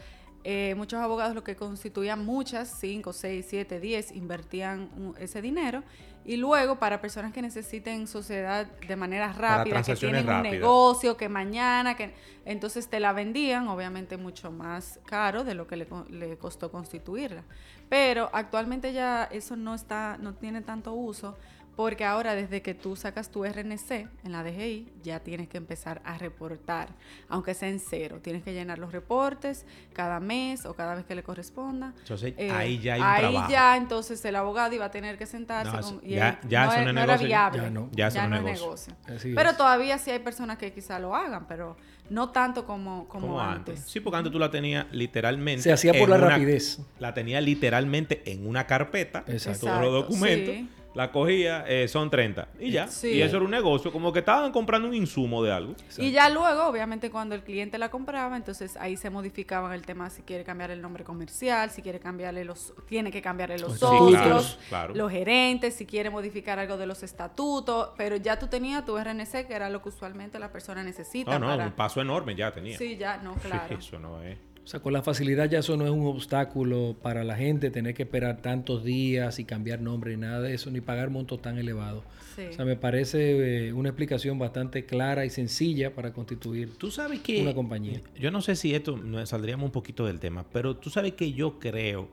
[0.46, 5.82] eh, muchos abogados lo que constituían muchas, 5, 6, 7, 10, invertían ese dinero.
[6.26, 11.30] Y luego, para personas que necesiten sociedad de manera rápida, que tienen un negocio, que
[11.30, 16.36] mañana, que entonces te la vendían, obviamente mucho más caro de lo que le, le,
[16.36, 17.44] costó constituirla.
[17.88, 21.36] Pero actualmente ya eso no está, no tiene tanto uso
[21.76, 23.90] porque ahora desde que tú sacas tu RNC
[24.24, 26.88] en la DGI, ya tienes que empezar a reportar,
[27.28, 28.20] aunque sea en cero.
[28.22, 31.92] Tienes que llenar los reportes cada mes o cada vez que le corresponda.
[31.98, 35.26] Entonces, eh, ahí ya hay un Ahí ya, entonces el abogado iba a tener que
[35.26, 35.72] sentarse.
[35.80, 37.62] con, y ya, ya, no, es, era viable.
[37.62, 38.94] Ya no, ya, no es negocio.
[39.34, 41.76] Pero todavía sí hay personas que quizá lo hagan, pero
[42.08, 43.80] no tanto como, como, antes.
[43.80, 45.62] Sí, porque antes tú la tenías literalmente.
[45.62, 46.80] Se hacía por la rapidez.
[47.00, 49.66] La tenía literalmente en una carpeta, Exacto.
[49.66, 50.54] todos los documentos
[50.94, 52.48] la cogía, eh, son 30.
[52.60, 52.88] Y ya.
[53.02, 55.74] Y eso era un negocio, como que estaban comprando un insumo de algo.
[55.98, 60.08] Y ya luego, obviamente, cuando el cliente la compraba, entonces ahí se modificaban el tema
[60.10, 64.58] si quiere cambiar el nombre comercial, si quiere cambiarle los, tiene que cambiarle los socios,
[64.94, 69.46] los gerentes, si quiere modificar algo de los estatutos, pero ya tú tenías tu RNC,
[69.46, 71.38] que era lo que usualmente la persona necesita.
[71.38, 72.78] No, no, un paso enorme ya tenía.
[72.78, 73.76] Sí, ya, no, claro.
[73.76, 74.38] eso no es.
[74.64, 77.92] O sea, con la facilidad ya eso no es un obstáculo para la gente tener
[77.92, 81.58] que esperar tantos días y cambiar nombre y nada de eso, ni pagar montos tan
[81.58, 82.02] elevados.
[82.48, 87.20] O sea, me parece eh, una explicación bastante clara y sencilla para constituir ¿Tú sabes
[87.20, 88.00] que, una compañía.
[88.18, 91.32] Yo no sé si esto nos saldríamos un poquito del tema, pero tú sabes que
[91.32, 92.08] yo creo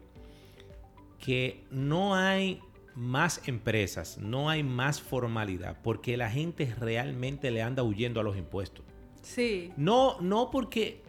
[1.19, 2.59] que no hay
[2.95, 8.37] más empresas, no hay más formalidad, porque la gente realmente le anda huyendo a los
[8.37, 8.83] impuestos.
[9.21, 9.71] Sí.
[9.77, 11.01] No, no porque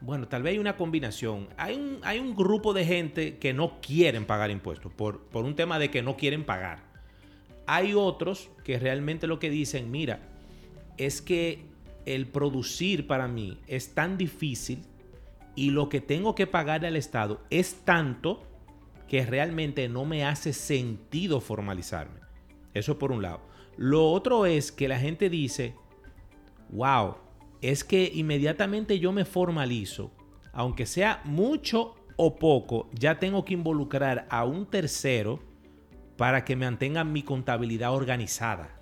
[0.00, 1.48] bueno, tal vez hay una combinación.
[1.56, 5.54] Hay un, hay un grupo de gente que no quieren pagar impuestos por, por un
[5.54, 6.84] tema de que no quieren pagar.
[7.66, 10.20] Hay otros que realmente lo que dicen, mira,
[10.96, 11.64] es que
[12.04, 14.82] el producir para mí es tan difícil
[15.56, 18.42] y lo que tengo que pagarle al Estado es tanto
[19.08, 22.20] que realmente no me hace sentido formalizarme.
[22.74, 23.40] Eso por un lado.
[23.76, 25.74] Lo otro es que la gente dice,
[26.70, 27.16] wow,
[27.70, 30.12] es que inmediatamente yo me formalizo,
[30.52, 35.40] aunque sea mucho o poco, ya tengo que involucrar a un tercero
[36.16, 38.80] para que mantenga mi contabilidad organizada.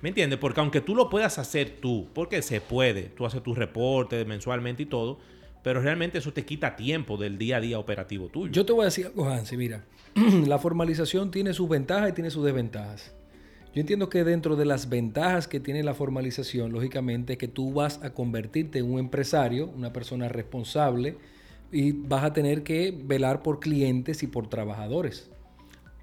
[0.00, 0.38] ¿Me entiendes?
[0.38, 4.84] Porque aunque tú lo puedas hacer tú, porque se puede, tú haces tus reportes mensualmente
[4.84, 5.18] y todo,
[5.62, 8.50] pero realmente eso te quita tiempo del día a día operativo tuyo.
[8.52, 9.84] Yo te voy a decir algo, Hansi, mira,
[10.46, 13.14] la formalización tiene sus ventajas y tiene sus desventajas.
[13.72, 17.72] Yo entiendo que dentro de las ventajas que tiene la formalización, lógicamente, es que tú
[17.72, 21.16] vas a convertirte en un empresario, una persona responsable,
[21.70, 25.30] y vas a tener que velar por clientes y por trabajadores.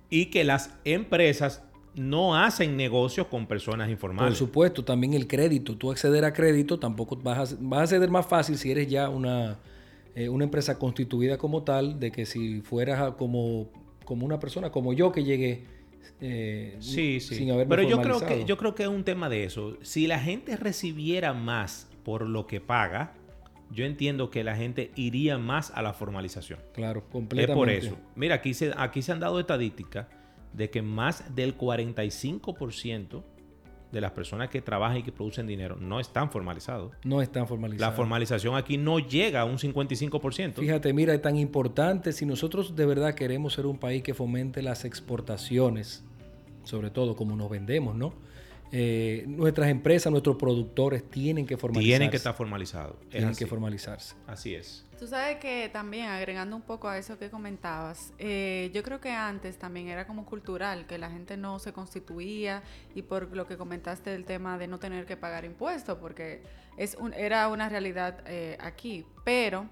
[0.09, 1.61] Y que las empresas
[1.93, 4.29] no hacen negocios con personas informales.
[4.29, 5.75] Por supuesto, también el crédito.
[5.75, 9.09] Tú acceder a crédito tampoco vas a, vas a acceder más fácil si eres ya
[9.09, 9.57] una,
[10.15, 13.67] eh, una empresa constituida como tal, de que si fueras como,
[14.05, 15.76] como una persona como yo que llegué
[16.21, 17.47] eh, sí, sí.
[17.67, 19.77] Pero yo creo, que, yo creo que es un tema de eso.
[19.81, 23.13] Si la gente recibiera más por lo que paga,
[23.71, 26.59] yo entiendo que la gente iría más a la formalización.
[26.73, 27.51] Claro, completamente.
[27.51, 27.97] Es por eso.
[28.15, 30.07] Mira, aquí se, aquí se han dado estadísticas
[30.53, 33.23] de que más del 45%
[33.91, 36.93] de las personas que trabajan y que producen dinero no están formalizados.
[37.03, 37.91] No están formalizados.
[37.91, 40.55] La formalización aquí no llega a un 55%.
[40.55, 44.61] Fíjate, mira, es tan importante si nosotros de verdad queremos ser un país que fomente
[44.61, 46.03] las exportaciones,
[46.63, 48.13] sobre todo como nos vendemos, ¿no?
[48.71, 51.89] Eh, nuestras empresas, nuestros productores tienen que formalizarse.
[51.89, 52.95] Tienen que estar formalizados.
[53.03, 53.39] Es Tienen así.
[53.39, 54.15] que formalizarse.
[54.27, 54.85] Así es.
[54.99, 59.11] Tú sabes que también, agregando un poco a eso que comentabas, eh, yo creo que
[59.11, 62.63] antes también era como cultural, que la gente no se constituía
[62.95, 66.41] y por lo que comentaste del tema de no tener que pagar impuestos, porque
[66.77, 69.05] es un, era una realidad eh, aquí.
[69.23, 69.69] Pero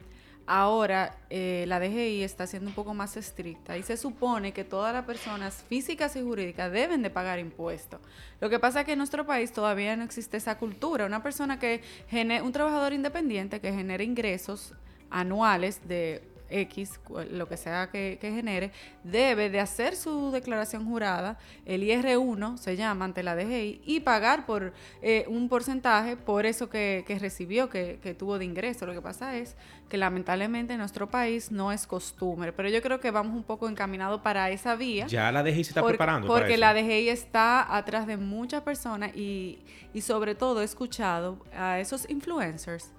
[0.47, 4.93] ahora eh, la DGI está siendo un poco más estricta y se supone que todas
[4.93, 7.99] las personas físicas y jurídicas deben de pagar impuestos.
[8.39, 11.05] Lo que pasa es que en nuestro país todavía no existe esa cultura.
[11.05, 14.73] Una persona que genere, un trabajador independiente que genere ingresos
[15.09, 16.99] anuales de X,
[17.31, 18.71] lo que sea que, que genere,
[19.03, 24.45] debe de hacer su declaración jurada, el IR1 se llama ante la DGI, y pagar
[24.45, 28.85] por eh, un porcentaje por eso que, que recibió, que, que tuvo de ingreso.
[28.85, 29.55] Lo que pasa es
[29.89, 33.69] que lamentablemente en nuestro país no es costumbre, pero yo creo que vamos un poco
[33.69, 35.07] encaminados para esa vía.
[35.07, 36.27] Ya la DGI se está Porque- preparando.
[36.27, 36.59] para Porque eso.
[36.61, 39.59] la DGI está atrás de muchas personas y,
[39.93, 42.91] y sobre todo he escuchado a esos influencers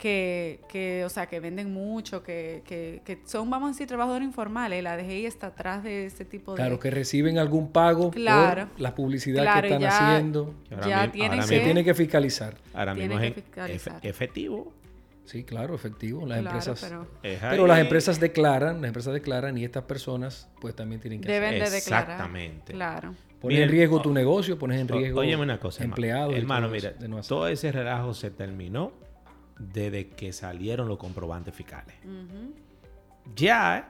[0.00, 4.26] que, que, o sea, que venden mucho, que, que, que son, vamos a decir, trabajadores
[4.26, 4.82] informales.
[4.82, 6.56] La DGI está atrás de ese tipo de...
[6.56, 8.68] Claro, que reciben algún pago Claro.
[8.68, 10.54] por la publicidad Claro, que están ya- haciendo.
[10.70, 12.54] Ahora ya mismo- tienen ahora Se que- tiene que fiscalizar.
[12.72, 14.00] Ahora mismo tienen es fiscalizar.
[14.02, 14.72] efectivo.
[15.26, 16.26] Sí, claro, efectivo.
[16.26, 16.92] Las Claro, empresas.
[17.50, 21.40] pero las empresas declaran, las empresas declaran y estas personas pues también tienen que hacer.
[21.42, 22.10] deben de declarar.
[22.10, 22.72] Exactamente.
[22.72, 23.14] Claro.
[23.40, 25.94] Pones Miren, en riesgo tu negocio, pones en riesgo Óyeme una cosa, hermano.
[25.94, 26.34] empleados.
[26.34, 27.28] Hermano, todo mira, no hacer.
[27.28, 28.92] todo ese relajo se terminó
[29.60, 31.94] desde que salieron los comprobantes fiscales.
[33.36, 33.84] Ya, ¿eh?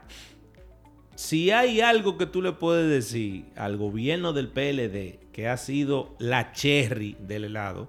[1.14, 6.14] si hay algo que tú le puedes decir al gobierno del PLD que ha sido
[6.18, 7.88] la cherry del helado,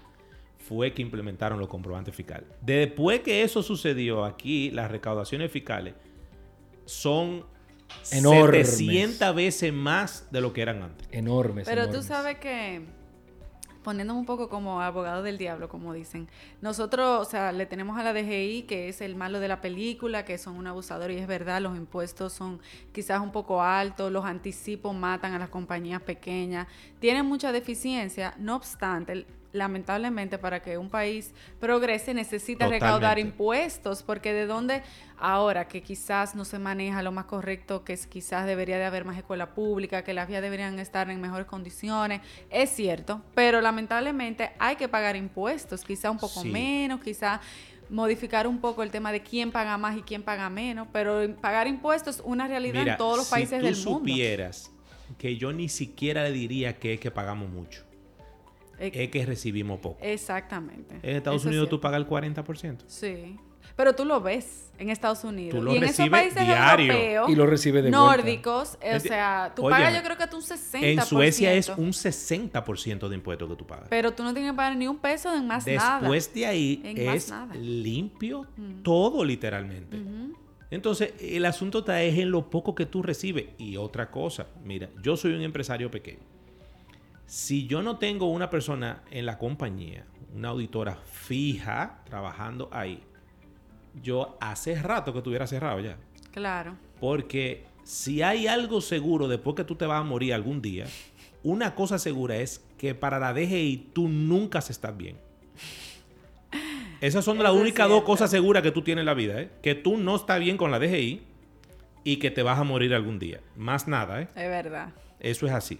[0.58, 2.48] fue que implementaron los comprobantes fiscales.
[2.62, 5.96] Después que eso sucedió aquí, las recaudaciones fiscales
[6.86, 7.46] son
[8.12, 8.78] Enormes.
[8.78, 11.08] 700 veces más de lo que eran antes.
[11.12, 11.68] Enormes.
[11.68, 12.82] Pero tú sabes que,
[13.84, 16.28] poniéndome un poco como abogado del diablo, como dicen,
[16.62, 20.26] nosotros, o sea, le tenemos a la DGI, que es el malo de la película,
[20.26, 22.60] que son un abusador, y es verdad, los impuestos son
[22.92, 26.68] quizás un poco altos, los anticipos matan a las compañías pequeñas,
[27.00, 34.34] tienen mucha deficiencia, no obstante, lamentablemente para que un país progrese necesita recaudar impuestos, porque
[34.34, 34.82] de dónde
[35.18, 39.06] ahora que quizás no se maneja lo más correcto, que es, quizás debería de haber
[39.06, 44.52] más escuela pública, que las vías deberían estar en mejores condiciones, es cierto, pero lamentablemente
[44.60, 46.50] hay que pagar impuestos, quizá un poco Sí.
[46.50, 47.42] menos, quizá
[47.90, 51.68] modificar un poco el tema de quién paga más y quién paga menos, pero pagar
[51.68, 54.00] impuestos es una realidad Mira, en todos los países si tú del mundo.
[54.00, 54.72] supieras
[55.18, 57.84] que yo ni siquiera le diría que es que pagamos mucho,
[58.82, 59.98] es que recibimos poco.
[60.02, 60.96] Exactamente.
[61.04, 62.78] En Estados Eso es Unidos tú pagas el 40%.
[62.88, 63.38] Sí.
[63.76, 65.58] Pero tú lo ves en Estados Unidos.
[65.58, 66.92] Tú lo y en esos recibes países diario.
[66.92, 67.98] europeos, Y lo recibe de vuelta.
[67.98, 70.80] nórdicos, o sea, tú pagas yo creo que tú un 60%.
[70.82, 73.88] En Suecia es un 60% de impuestos que tú pagas.
[73.90, 76.00] Pero tú no tienes que pagar ni un peso en más nada.
[76.00, 78.48] Después de ahí En es limpio
[78.84, 79.98] todo literalmente.
[80.70, 83.46] Entonces, el asunto está es en lo poco que tú recibes.
[83.58, 86.22] Y otra cosa, mira, yo soy un empresario pequeño.
[87.32, 90.04] Si yo no tengo una persona en la compañía,
[90.36, 93.02] una auditora fija trabajando ahí,
[94.04, 95.96] yo hace rato que estuviera cerrado ya.
[96.34, 96.76] Claro.
[97.00, 100.88] Porque si hay algo seguro después que tú te vas a morir algún día,
[101.42, 105.16] una cosa segura es que para la DGI tú nunca estás bien.
[107.00, 109.52] Esas son las Eso únicas dos cosas seguras que tú tienes en la vida, ¿eh?
[109.64, 111.22] Que tú no estás bien con la DGI
[112.04, 113.40] y que te vas a morir algún día.
[113.56, 114.28] Más nada, ¿eh?
[114.36, 114.90] Es verdad.
[115.22, 115.80] Eso es así.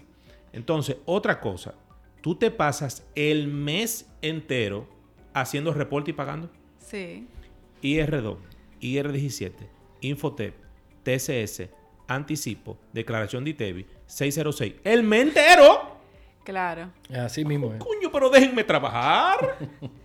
[0.52, 1.74] Entonces, otra cosa,
[2.20, 4.88] tú te pasas el mes entero
[5.34, 6.50] haciendo reporte y pagando.
[6.78, 7.26] Sí.
[7.82, 8.36] IR2,
[8.80, 9.52] IR17,
[10.02, 10.54] Infotep,
[11.02, 11.68] TCS,
[12.06, 14.74] Anticipo, Declaración de ITEVI, 606.
[14.84, 15.92] ¡El mes entero!
[16.44, 16.90] Claro.
[17.14, 17.78] Así mismo es.
[17.78, 19.56] Coño, pero déjenme trabajar.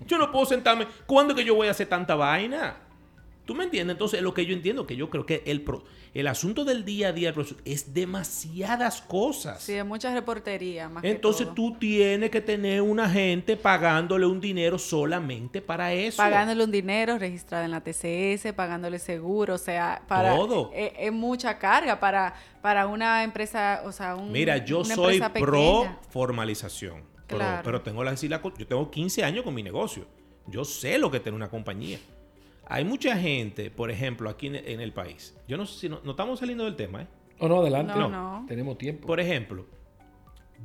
[0.05, 0.87] Yo no puedo sentarme.
[1.05, 2.77] ¿Cuándo es que yo voy a hacer tanta vaina?
[3.47, 3.95] ¿Tú me entiendes?
[3.95, 5.83] Entonces, lo que yo entiendo, que yo creo que el, pro-
[6.13, 7.33] el asunto del día a día
[7.65, 9.63] es demasiadas cosas.
[9.63, 11.55] Sí, es mucha reportería más que Entonces todo.
[11.55, 16.17] tú tienes que tener una gente pagándole un dinero solamente para eso.
[16.17, 20.69] Pagándole un dinero registrado en la TCS, pagándole seguro, o sea, para Todo.
[20.73, 25.21] Es, es mucha carga para, para una empresa, o sea, un, Mira, yo una soy
[25.39, 27.01] pro formalización.
[27.27, 27.61] Pero, Claro.
[27.63, 28.11] pero tengo la
[28.57, 30.05] yo tengo 15 años con mi negocio.
[30.47, 31.99] Yo sé lo que tiene una compañía.
[32.69, 35.35] Hay mucha gente, por ejemplo, aquí en, el país.
[35.47, 37.07] Yo no sé si no, no estamos saliendo del tema, ¿eh?
[37.39, 37.93] Oh, no, adelante.
[37.95, 38.45] No, no.
[38.47, 39.07] Tenemos tiempo.
[39.07, 39.65] Por ejemplo,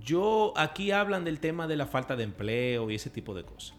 [0.02, 3.76] Yo, aquí hablan del tema de la falta de empleo y ese tipo de cosas.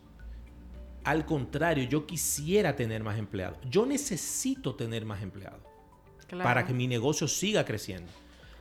[1.04, 3.58] Al contrario, yo quisiera tener más empleados.
[3.70, 5.62] Yo necesito tener más empleados
[6.42, 8.12] para que mi negocio siga creciendo.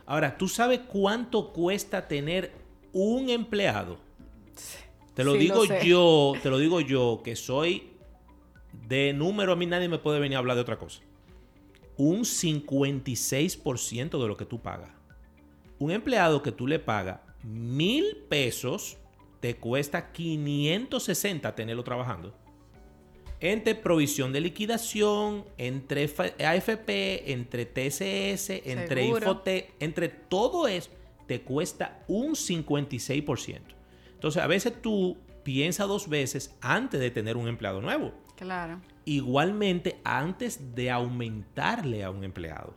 [0.05, 2.51] Ahora, ¿tú sabes cuánto cuesta tener
[2.91, 3.97] un empleado?
[5.13, 7.92] Te lo digo yo, te lo digo yo, que soy
[8.87, 11.01] de número, a mí nadie me puede venir a hablar de otra cosa.
[11.97, 14.89] Un 56% de lo que tú pagas.
[15.79, 18.97] Un empleado que tú le pagas mil pesos,
[19.39, 22.33] te cuesta 560 tenerlo trabajando.
[23.39, 30.89] Entre provisión de liquidación, entre AFP, entre TCS, entre Infote, entre todo eso,
[31.27, 33.59] te cuesta un 56%.
[34.13, 38.13] Entonces, a veces tú piensas dos veces antes de tener un empleado nuevo.
[38.35, 38.81] Claro.
[39.05, 42.73] Igualmente antes de aumentarle a un empleado.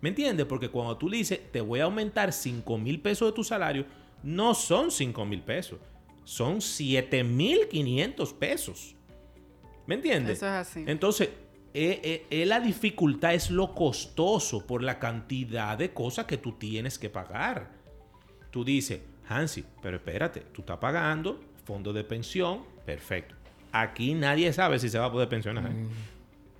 [0.00, 0.46] ¿Me entiendes?
[0.46, 3.86] Porque cuando tú le dices, te voy a aumentar 5 mil pesos de tu salario,
[4.22, 5.78] no son 5 mil pesos,
[6.24, 8.94] son 7 mil 500 pesos.
[9.86, 10.36] ¿Me entiendes?
[10.36, 10.84] Eso es así.
[10.86, 11.30] Entonces,
[11.74, 16.52] eh, eh, eh, la dificultad es lo costoso por la cantidad de cosas que tú
[16.52, 17.70] tienes que pagar.
[18.50, 23.34] Tú dices, Hansi, pero espérate, tú estás pagando fondo de pensión, perfecto.
[23.72, 25.70] Aquí nadie sabe si se va a poder pensionar.
[25.70, 25.88] Mm.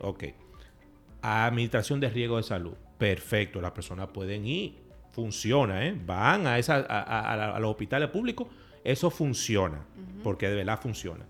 [0.01, 0.25] Ok.
[1.23, 3.61] Administración de riesgo de salud, perfecto.
[3.61, 4.75] Las personas pueden ir,
[5.11, 5.97] funciona, ¿eh?
[6.07, 8.47] Van a, esa, a, los hospitales públicos,
[8.85, 9.85] eso funciona,
[10.23, 11.25] porque de verdad funciona.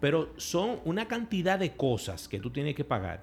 [0.00, 3.22] Pero son una cantidad de cosas que tú tienes que pagar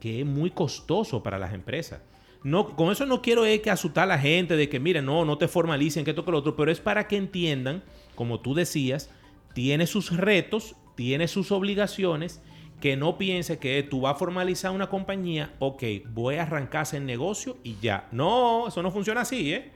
[0.00, 2.00] que es muy costoso para las empresas.
[2.42, 5.36] No, con eso no quiero que asustar a la gente de que, mire, no, no
[5.36, 7.82] te formalicen, que esto, que lo otro, pero es para que entiendan,
[8.14, 9.10] como tú decías,
[9.52, 12.42] tiene sus retos, tiene sus obligaciones,
[12.78, 15.82] que no piense que tú vas a formalizar una compañía, ok,
[16.12, 18.06] voy a arrancarse el negocio y ya.
[18.12, 19.72] No, eso no funciona así, ¿eh?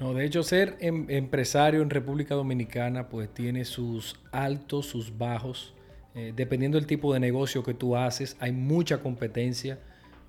[0.00, 5.74] No, de hecho, ser em, empresario en República Dominicana, pues tiene sus altos, sus bajos.
[6.14, 9.78] Eh, dependiendo del tipo de negocio que tú haces, hay mucha competencia.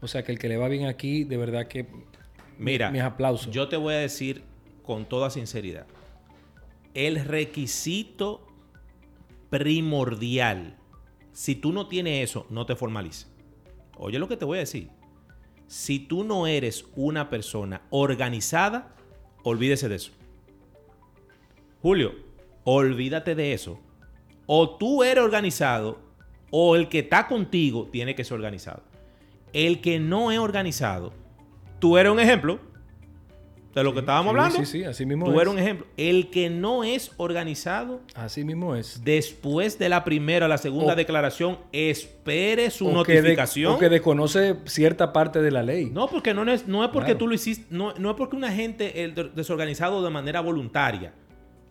[0.02, 1.88] O sea que el que le va bien aquí, de verdad que
[2.58, 3.54] Mira, mis aplausos.
[3.54, 4.44] Yo te voy a decir
[4.84, 5.86] con toda sinceridad,
[6.94, 8.49] el requisito
[9.50, 10.78] primordial,
[11.32, 13.28] si tú no tienes eso, no te formaliza.
[13.98, 14.90] Oye lo que te voy a decir.
[15.68, 18.96] Si tú no eres una persona organizada,
[19.44, 20.12] olvídese de eso.
[21.82, 22.16] Julio,
[22.64, 23.80] olvídate de eso.
[24.48, 26.00] O tú eres organizado,
[26.50, 28.84] o el que está contigo tiene que ser organizado.
[29.54, 31.14] El que no es organizado,
[31.80, 32.60] tú eres un ejemplo
[33.74, 34.58] de lo que estábamos hablando.
[34.60, 35.86] Sí, sí, así mismo Tú eres un ejemplo.
[35.96, 38.02] El que no es organizado.
[38.16, 39.04] Así mismo es.
[39.04, 43.74] Después de la primera o la segunda declaración, espere su notificación.
[43.74, 45.90] o que desconoce cierta parte de la ley.
[45.92, 48.52] No, porque no es, no es porque tú lo hiciste, no, no es porque una
[48.52, 51.14] gente el desorganizado de manera voluntaria.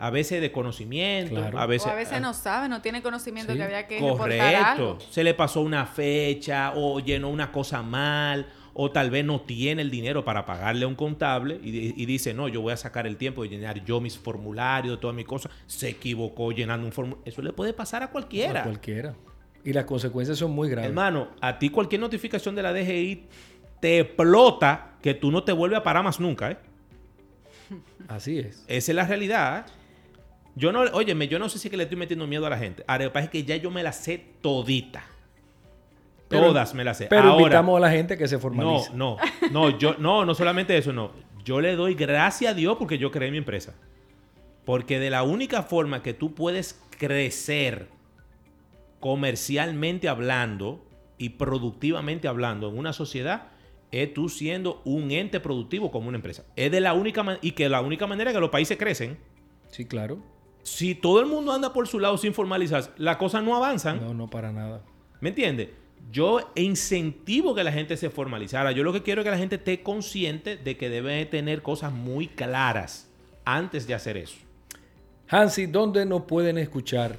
[0.00, 1.88] A veces de conocimiento, a veces...
[1.88, 4.98] O a veces no sabe, no tiene conocimiento que había que Correcto.
[5.10, 8.46] Se le pasó una fecha o llenó una cosa mal
[8.80, 12.46] o tal vez no tiene el dinero para pagarle a un contable y, dice, no,
[12.46, 15.88] yo voy a sacar el tiempo de llenar yo mis formularios, todas mis cosas, se
[15.88, 17.24] equivocó llenando un formulario.
[17.28, 18.60] Eso le puede pasar a cualquiera.
[18.60, 19.16] A cualquiera.
[19.64, 20.90] Y las consecuencias son muy graves.
[20.90, 23.24] Hermano, a ti cualquier notificación de la DGI
[23.80, 26.58] te explota que tú no te vuelves a parar más nunca, ¿eh?
[28.06, 28.64] Así es.
[28.68, 29.66] Esa es la realidad.
[29.66, 29.72] ¿eh?
[30.54, 32.58] Yo no, óyeme, yo no sé si es que le estoy metiendo miedo a la
[32.58, 32.84] gente.
[32.86, 35.04] Ahora, lo que pasa es que ya yo me la sé todita.
[36.28, 37.06] Todas me las sé.
[37.06, 38.90] Pero invitamos a la gente que se formalice.
[38.94, 39.16] No,
[39.50, 41.12] no, no, yo, no, no solamente eso, no.
[41.44, 43.74] Yo le doy gracias a Dios porque yo creé mi empresa.
[44.64, 47.88] Porque de la única forma que tú puedes crecer
[49.00, 50.84] comercialmente hablando
[51.16, 53.48] y productivamente hablando en una sociedad
[53.90, 56.44] es tú siendo un ente productivo como una empresa.
[56.56, 59.18] Es de la única y que la única manera que los países crecen.
[59.68, 60.18] Sí, claro.
[60.62, 64.00] Si todo el mundo anda por su lado sin formalizar, las cosas no avanzan.
[64.00, 64.82] No, no para nada.
[65.20, 65.70] ¿Me entiendes?
[66.10, 68.72] Yo incentivo que la gente se formalizara.
[68.72, 71.92] Yo lo que quiero es que la gente esté consciente de que debe tener cosas
[71.92, 73.10] muy claras
[73.44, 74.36] antes de hacer eso.
[75.28, 77.18] Hansi, ¿dónde nos pueden escuchar?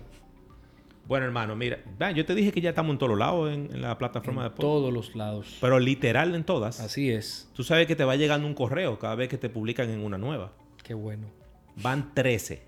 [1.08, 1.80] Bueno, hermano, mira,
[2.16, 4.62] yo te dije que ya estamos en todos lados en, la plataforma de podcast.
[4.62, 5.58] todos los lados.
[5.60, 6.80] Pero literal en todas.
[6.80, 7.50] Así es.
[7.56, 10.20] Tú sabes que te va llegando un correo cada vez que te publican en una
[10.20, 10.54] nueva.
[10.84, 11.28] Qué bueno.
[11.78, 12.62] Van 13.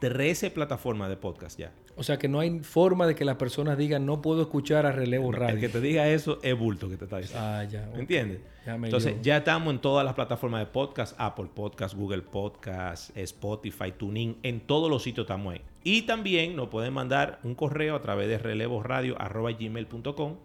[0.00, 1.72] 13 plataformas de podcast ya.
[1.94, 4.92] O sea que no hay forma de que las personas digan no puedo escuchar a
[4.92, 5.56] relevo radio.
[5.56, 7.46] El que te diga eso es bulto que te está diciendo.
[7.46, 7.88] Ah, ya.
[7.92, 8.40] ¿Me entiendes?
[8.64, 14.38] Entonces ya estamos en todas las plataformas de podcast, Apple Podcast, Google Podcast, Spotify, TuneIn,
[14.42, 15.60] en todos los sitios estamos ahí.
[15.84, 20.36] Y también nos pueden mandar un correo a través de relevoradio.gmail.com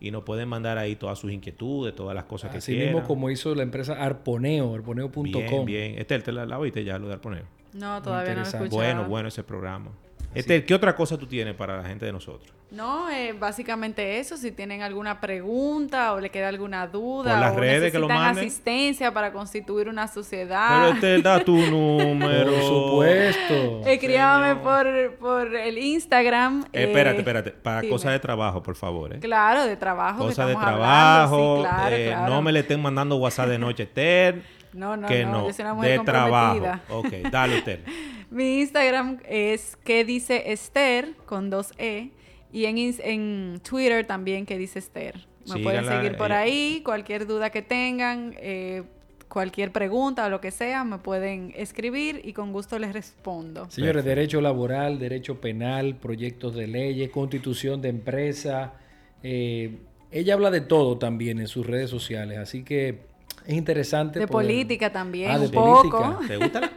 [0.00, 2.94] y nos pueden mandar ahí todas sus inquietudes, todas las cosas que Así quieran.
[2.94, 5.22] mismo como hizo la empresa Arponeo, arponeo.com.
[5.24, 5.98] Bien, bien.
[5.98, 7.44] Estel, ¿te la, la oíste ya lo de Arponeo?
[7.74, 8.64] No, todavía no lo he Interesante.
[8.66, 8.94] escuchado.
[8.94, 9.90] Bueno, bueno ese programa.
[10.34, 12.52] Estel, ¿qué otra cosa tú tienes para la gente de nosotros?
[12.70, 14.36] No, eh, básicamente eso.
[14.36, 18.06] Si tienen alguna pregunta o le queda alguna duda Por las o redes que lo
[18.06, 18.44] necesitan manden.
[18.46, 22.52] asistencia para constituir una Pero sociedad, Estel, da tu número.
[22.52, 23.80] Por supuesto.
[23.86, 26.62] escríbame por, por el Instagram.
[26.72, 27.50] Eh, eh, espérate, espérate.
[27.50, 27.92] Para dime.
[27.92, 29.12] cosas de trabajo, por favor.
[29.14, 29.18] ¿eh?
[29.18, 30.18] Claro, de trabajo.
[30.26, 31.56] Cosas de trabajo.
[31.56, 32.32] sí, claro, eh, claro.
[32.34, 34.44] No me le estén mandando WhatsApp de noche, Estel.
[34.72, 35.46] No, no, que no, no.
[35.48, 36.62] yo soy una mujer de trabajo.
[36.90, 37.82] Ok, dale, Estel.
[38.30, 42.10] Mi Instagram es que dice Esther con dos E
[42.52, 45.26] y en, Twitter también que dice Esther.
[45.48, 48.82] Me pueden seguir por ella- ahí, cualquier duda que tengan, eh,
[49.28, 53.68] cualquier pregunta o lo que sea, me pueden escribir y con gusto les respondo.
[53.70, 54.08] Señores, Perfecto.
[54.16, 58.74] derecho laboral, derecho penal, proyectos de leyes, constitución de empresa.
[59.22, 59.76] eh,
[60.12, 63.00] ella habla de todo también en sus redes sociales, así que
[63.46, 64.18] es interesante.
[64.18, 65.90] De poder- política también, Ah, de un poco.
[65.90, 66.18] política.
[66.26, 66.70] ¿Te gusta?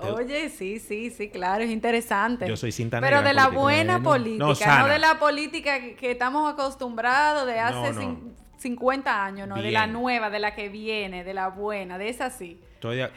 [0.00, 2.46] Oye, sí, sí, sí, claro, es interesante.
[2.48, 3.60] Yo soy cinta Pero negra de en la política.
[3.62, 8.00] buena política, No, no, de la política que, estamos acostumbrados de hace No, no.
[8.02, 12.08] cin- 50 años, no, de la nueva, de la que viene, de la buena, de
[12.08, 12.60] esa sí.
[12.74, 13.10] Estoy de-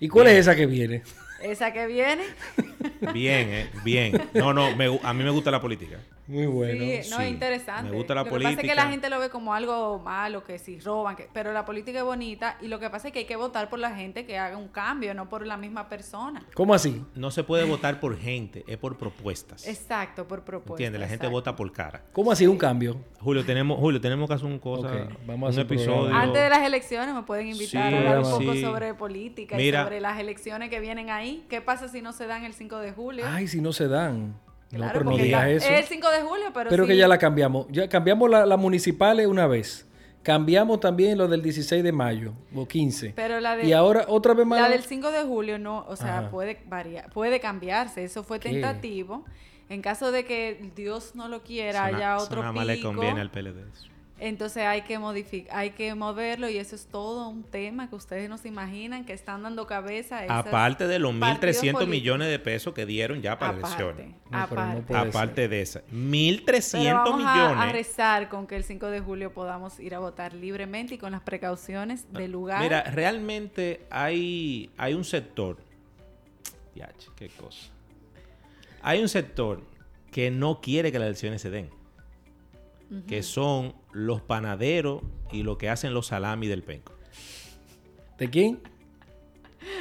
[0.00, 0.36] ¿Y cuál Bien.
[0.36, 1.02] es esa que viene?
[1.42, 2.22] Esa que viene,
[3.12, 4.30] Bien, eh, bien.
[4.34, 5.98] No, no, me a mí me gusta la política.
[6.28, 6.80] Muy bueno.
[6.84, 7.22] sí, no, sí.
[7.22, 7.90] es interesante.
[7.90, 8.84] Me gusta la lo que pasa es que política.
[8.84, 12.04] la gente lo ve como algo malo, que si roban, que- pero la política es
[12.04, 14.56] bonita y lo que pasa es que hay que votar por la gente que haga
[14.56, 16.44] un cambio, no por la misma persona.
[16.54, 17.04] ¿Cómo así?
[17.14, 19.66] No se puede votar por gente, es por propuestas.
[19.66, 20.72] Exacto, por propuesta.
[20.74, 21.00] ¿Entiendes?
[21.00, 21.32] La gente exacto.
[21.36, 22.02] vota por cara.
[22.12, 22.96] ¿Cómo así un cambio?
[23.20, 25.96] Julio, tenemos, Julio, tenemos que hacer un cosa, Ok, vamos a un hacer episodio.
[26.00, 26.22] programa.
[26.22, 28.30] Antes de las elecciones me pueden invitar Sí, a hablar un sí.
[28.46, 29.80] poco sobre política Mira.
[29.80, 31.44] y sobre las elecciones que vienen ahí.
[31.48, 33.24] ¿Qué pasa si no se dan el 5 de julio?
[33.28, 34.34] Ay, si no se dan.
[34.72, 35.68] No, pero no digas eso.
[35.72, 36.90] Es el 5 de julio, pero, Pero sí.
[36.90, 37.66] que ya la cambiamos.
[37.70, 39.86] Ya cambiamos la, la municipales una vez.
[40.22, 43.12] Cambiamos también lo del 16 de mayo o 15.
[43.14, 44.60] Pero la de- y ahora otra vez más.
[44.60, 46.30] La del 5 de julio no, o sea, Ajá.
[46.30, 48.02] puede variar, puede cambiarse.
[48.02, 48.50] Eso fue ¿Qué?
[48.50, 49.24] tentativo.
[49.68, 53.30] En caso de que Dios no lo quiera, haya otro nada más le conviene al
[53.30, 53.60] PLD.
[53.72, 53.88] eso.
[54.18, 58.30] Entonces hay que modificar, hay que moverlo y eso es todo un tema que ustedes
[58.30, 61.88] no se imaginan que están dando cabeza a esas Aparte de los partidos 1.300 políticos.
[61.88, 64.14] millones de pesos que dieron ya para aparte, elecciones.
[64.30, 65.08] No, pero no aparte.
[65.10, 65.68] Aparte de.
[65.70, 67.72] Pero 1.300 vamos a- A, millones.
[67.72, 71.20] rezar con que el 5 de julio podamos ir a votar libremente y con las
[71.20, 72.62] precauciones del lugar.
[72.62, 75.58] Mira, realmente hay, hay un sector.
[76.74, 77.68] Diache, qué cosa.
[78.80, 79.62] Hay un sector
[80.10, 81.68] que no quiere que las elecciones se den.
[83.06, 86.92] Que son los panaderos y lo que hacen los salami del penco.
[88.18, 88.60] ¿De quién?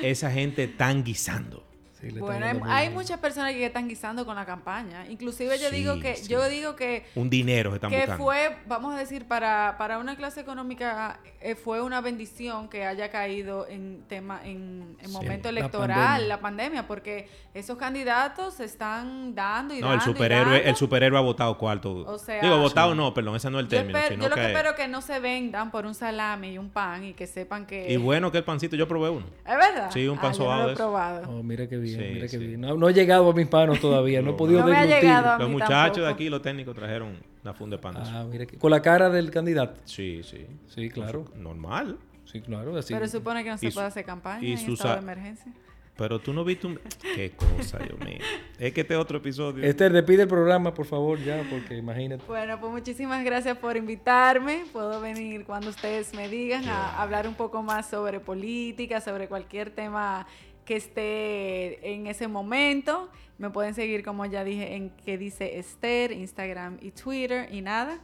[0.01, 1.64] Esa gente están guisando.
[2.13, 5.05] Sí, bueno, hay, muchas personas que están guisando con la campaña.
[5.09, 6.27] Inclusive yo Sí, digo que, sí.
[6.29, 8.23] yo digo que Un dinero se están que buscando.
[8.23, 13.09] fue, vamos a decir, para, para una clase económica eh, fue una bendición que haya
[13.09, 16.27] caído en tema en, en momento la electoral, pandemia.
[16.27, 20.69] la pandemia, porque esos candidatos se están dando y No, dando el y superhéroe, dando.
[20.69, 21.91] el superhéroe ha votado cuarto.
[22.07, 23.97] O sea- Digo, votado no, perdón, ese no es el yo, término.
[23.99, 26.57] espero- sino yo lo que que- espero que no se vendan por un salami y
[26.57, 29.25] un pan y que sepan que Y bueno que el pancito, yo probé uno.
[29.45, 29.89] es verdad.
[29.91, 31.29] Sí, un Ah, pan yo no sobado lo he probado.
[31.29, 32.37] Oh, mira qué bien, Sí, mira qué sí.
[32.37, 32.61] bien.
[32.61, 35.03] No, no he llegado a mis panos todavía, no he podido no me ha deglutir.
[35.03, 37.95] llegado a Los muchachos de aquí, los técnicos, trajeron una funda de pan.
[37.97, 39.79] Ah, mira que- Con la cara del candidato.
[39.85, 40.45] Sí, sí.
[40.67, 41.25] Sí, claro.
[41.35, 41.97] Normal.
[42.25, 42.75] Sí, claro.
[42.77, 42.93] Así.
[42.93, 45.01] Pero supone que no se Y su- puede hacer campaña y en estado a- de
[45.01, 45.51] emergencia.
[45.97, 46.77] Pero tú no viste un...
[47.15, 48.17] Qué cosa, Dios mío.
[48.59, 49.63] Es que este otro episodio...
[49.63, 52.21] Esther, despide el programa, por favor, ya, porque imagínate.
[52.27, 54.65] Bueno, pues muchísimas gracias por invitarme.
[54.73, 59.69] Puedo venir cuando ustedes me digan a hablar un poco más sobre política, sobre cualquier
[59.69, 60.27] tema
[60.65, 63.09] que esté en ese momento.
[63.37, 67.99] Me pueden seguir, como ya dije, en que dice Esther, Instagram y Twitter y nada.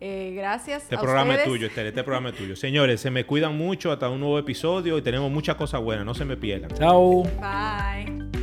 [0.00, 0.84] Eh, gracias.
[0.84, 1.86] Este a programa es tuyo, Esther.
[1.86, 2.54] Este programa es tuyo.
[2.56, 6.04] Señores, se me cuidan mucho hasta un nuevo episodio y tenemos muchas cosas buenas.
[6.04, 6.70] No se me pierdan.
[6.70, 7.22] Chao.
[7.40, 8.35] Bye.